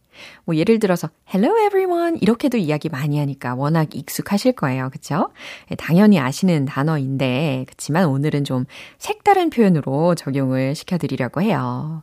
뭐 0.44 0.57
예를 0.57 0.79
들어서 0.79 1.09
hello 1.33 1.59
everyone 1.66 2.18
이렇게도 2.20 2.59
이야기 2.59 2.88
많이 2.88 3.18
하니까 3.18 3.55
워낙 3.55 3.94
익숙하실 3.94 4.53
거예요. 4.53 4.90
그쵸? 4.90 5.31
당연히 5.79 6.18
아시는 6.18 6.64
단어인데 6.64 7.64
그렇지만 7.66 8.07
오늘은 8.07 8.44
좀 8.44 8.64
색다른 8.98 9.51
표현으로 9.51 10.14
적용을 10.14 10.75
시켜 10.75 10.98
드리려고 10.98 11.42
해요. 11.42 12.03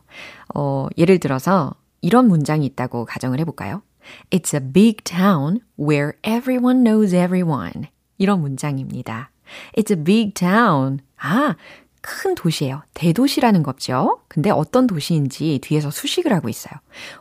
어, 0.54 0.86
예를 0.98 1.18
들어서 1.18 1.74
이런 2.00 2.28
문장이 2.28 2.64
있다고 2.66 3.04
가정을 3.04 3.38
해 3.40 3.44
볼까요? 3.44 3.82
It's 4.30 4.54
a 4.54 4.72
big 4.72 5.04
town 5.04 5.60
where 5.78 6.12
everyone 6.22 6.82
knows 6.82 7.14
everyone. 7.14 7.88
이런 8.18 8.40
문장입니다. 8.40 9.30
It's 9.76 9.90
a 9.90 10.02
big 10.02 10.32
town. 10.34 11.00
아, 11.16 11.56
큰 12.00 12.34
도시예요. 12.34 12.82
대도시라는 12.94 13.62
거죠. 13.62 14.20
근데 14.28 14.50
어떤 14.50 14.86
도시인지 14.86 15.60
뒤에서 15.62 15.90
수식을 15.90 16.32
하고 16.32 16.48
있어요. 16.48 16.74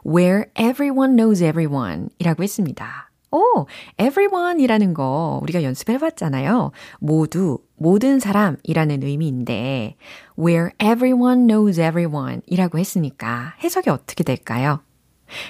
Where 0.06 0.46
everyone 0.58 1.16
knows 1.16 1.44
everyone 1.44 2.10
이라고 2.20 2.44
했습니다. 2.44 3.10
오, 3.32 3.68
everyone 4.00 4.60
이라는 4.62 4.94
거 4.94 5.40
우리가 5.44 5.62
연습해 5.64 6.00
봤잖아요. 6.00 6.72
모두, 7.00 7.60
모든 7.76 8.20
사람이라는 8.20 9.04
의미인데, 9.04 9.98
where 10.38 10.72
everyone 10.82 11.46
knows 11.46 11.80
everyone 11.80 12.42
이라고 12.48 12.80
했으니까 12.80 13.54
해석이 13.64 13.90
어떻게 13.92 14.24
될까요? 14.24 14.82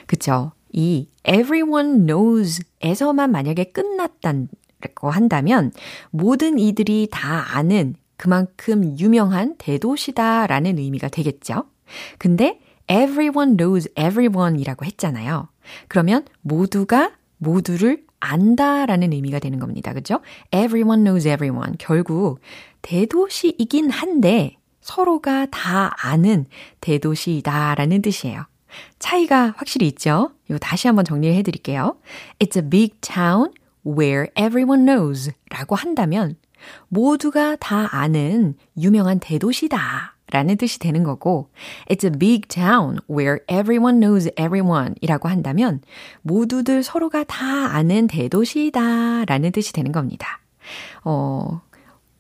그쵸? 0.08 0.52
이 0.74 1.08
everyone 1.26 2.06
knows 2.06 2.62
에서만 2.82 3.32
만약에 3.32 3.72
끝났다고 3.72 5.10
한다면, 5.10 5.72
모든 6.12 6.60
이들이 6.60 7.08
다 7.10 7.56
아는 7.56 7.96
그만큼 8.20 9.00
유명한 9.00 9.56
대도시다라는 9.58 10.78
의미가 10.78 11.08
되겠죠? 11.08 11.64
근데 12.18 12.60
everyone 12.90 13.56
knows 13.56 13.90
everyone 13.92 14.60
이라고 14.60 14.84
했잖아요. 14.84 15.48
그러면 15.88 16.26
모두가 16.42 17.14
모두를 17.38 18.04
안다라는 18.20 19.14
의미가 19.14 19.40
되는 19.40 19.58
겁니다. 19.58 19.94
그죠? 19.94 20.20
Everyone 20.52 21.06
knows 21.06 21.26
everyone. 21.26 21.78
결국 21.80 22.42
대도시이긴 22.82 23.90
한데 23.90 24.58
서로가 24.82 25.46
다 25.50 25.94
아는 25.96 26.46
대도시다라는 26.82 28.02
뜻이에요. 28.02 28.44
차이가 29.00 29.54
확실히 29.56 29.88
있죠? 29.88 30.32
이거 30.50 30.58
다시 30.58 30.88
한번 30.88 31.06
정리해 31.06 31.42
드릴게요. 31.42 31.96
It's 32.40 32.62
a 32.62 32.70
big 32.70 32.96
town 33.00 33.54
where 33.88 34.28
everyone 34.38 34.84
knows 34.84 35.32
라고 35.50 35.76
한다면 35.76 36.36
모두가 36.88 37.56
다 37.58 37.88
아는 37.92 38.56
유명한 38.78 39.20
대도시다. 39.20 40.16
라는 40.32 40.58
뜻이 40.58 40.78
되는 40.78 41.04
거고, 41.04 41.50
it's 41.90 42.04
a 42.04 42.12
big 42.12 42.48
town 42.48 43.00
where 43.10 43.40
everyone 43.50 44.00
knows 44.00 44.30
everyone 44.38 44.94
이라고 45.02 45.28
한다면, 45.28 45.82
모두들 46.22 46.84
서로가 46.84 47.24
다 47.24 47.74
아는 47.74 48.06
대도시다. 48.06 49.26
라는 49.26 49.52
뜻이 49.52 49.74
되는 49.74 49.92
겁니다. 49.92 50.40
어, 51.04 51.62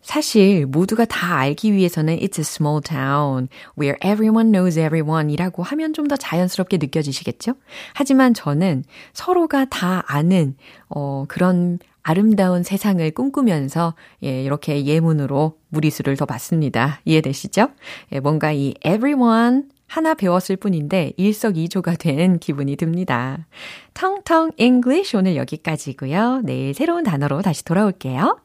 사실 0.09 0.65
모두가 0.65 1.05
다 1.05 1.37
알기 1.37 1.71
위해서는 1.71 2.17
it's 2.17 2.39
a 2.39 2.41
small 2.41 2.81
town 2.81 3.47
where 3.79 3.95
everyone 4.03 4.51
knows 4.51 4.79
everyone 4.79 5.31
이라고 5.31 5.61
하면 5.61 5.93
좀 5.93 6.07
더 6.07 6.15
자연스럽게 6.15 6.77
느껴지시겠죠? 6.77 7.53
하지만 7.93 8.33
저는 8.33 8.83
서로가 9.13 9.65
다 9.65 10.03
아는, 10.07 10.55
어, 10.89 11.25
그런 11.27 11.77
아름다운 12.01 12.63
세상을 12.63 13.11
꿈꾸면서 13.11 13.93
예, 14.23 14.43
이렇게 14.43 14.83
예문으로 14.83 15.59
무리수를 15.67 16.17
더 16.17 16.25
받습니다. 16.25 17.01
이해되시죠? 17.05 17.67
예, 18.11 18.19
뭔가 18.19 18.51
이 18.51 18.73
everyone 18.83 19.65
하나 19.85 20.15
배웠을 20.15 20.55
뿐인데 20.55 21.13
일석이조가 21.17 21.97
된 21.97 22.39
기분이 22.39 22.77
듭니다. 22.77 23.45
텅텅 23.93 24.51
English 24.57 25.15
오늘 25.15 25.35
여기까지고요. 25.35 26.41
내일 26.45 26.73
새로운 26.73 27.03
단어로 27.03 27.43
다시 27.43 27.63
돌아올게요. 27.63 28.39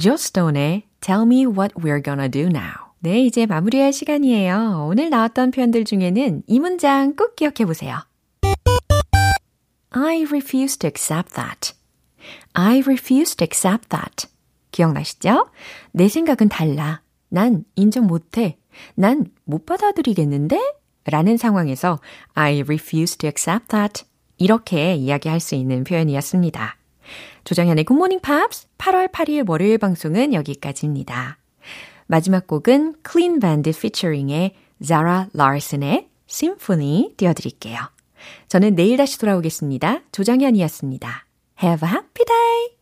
조스톤의 0.00 0.82
Tell 1.04 1.26
me 1.26 1.46
what 1.46 1.74
we're 1.76 2.00
gonna 2.00 2.30
do 2.30 2.46
now. 2.46 2.94
네, 3.00 3.20
이제 3.26 3.44
마무리할 3.44 3.92
시간이에요. 3.92 4.86
오늘 4.88 5.10
나왔던 5.10 5.50
표현들 5.50 5.84
중에는 5.84 6.44
이 6.46 6.58
문장 6.58 7.14
꼭 7.14 7.36
기억해 7.36 7.66
보세요. 7.66 7.98
I 9.90 10.24
refuse 10.24 10.78
to 10.78 10.88
accept 10.88 11.34
that. 11.34 11.74
I 12.54 12.78
refuse 12.78 13.36
to 13.36 13.44
accept 13.44 13.90
that. 13.90 14.28
기억나시죠? 14.70 15.50
내 15.92 16.08
생각은 16.08 16.48
달라. 16.48 17.02
난 17.28 17.64
인정 17.76 18.06
못해. 18.06 18.56
난 18.94 19.26
못 19.44 19.66
받아들이겠는데? 19.66 20.58
라는 21.04 21.36
상황에서 21.36 22.00
I 22.32 22.62
refuse 22.62 23.18
to 23.18 23.28
accept 23.28 23.68
that. 23.68 24.04
이렇게 24.38 24.94
이야기할 24.94 25.38
수 25.38 25.54
있는 25.54 25.84
표현이었습니다. 25.84 26.78
조정현의 27.44 27.84
굿모닝 27.84 28.20
팝스 28.20 28.68
8월 28.78 29.12
8일 29.12 29.48
월요일 29.48 29.78
방송은 29.78 30.32
여기까지입니다. 30.32 31.38
마지막 32.06 32.46
곡은 32.46 32.96
Clean 33.06 33.38
Bandit 33.38 33.78
featuring의 33.78 34.54
Zara 34.82 35.26
Larson의 35.34 36.08
Symphony 36.28 37.14
띄워드릴게요. 37.16 37.78
저는 38.48 38.74
내일 38.74 38.96
다시 38.96 39.18
돌아오겠습니다. 39.18 40.00
조정현이었습니다. 40.12 41.26
Have 41.62 41.86
a 41.86 41.94
happy 41.94 42.24
day! 42.26 42.73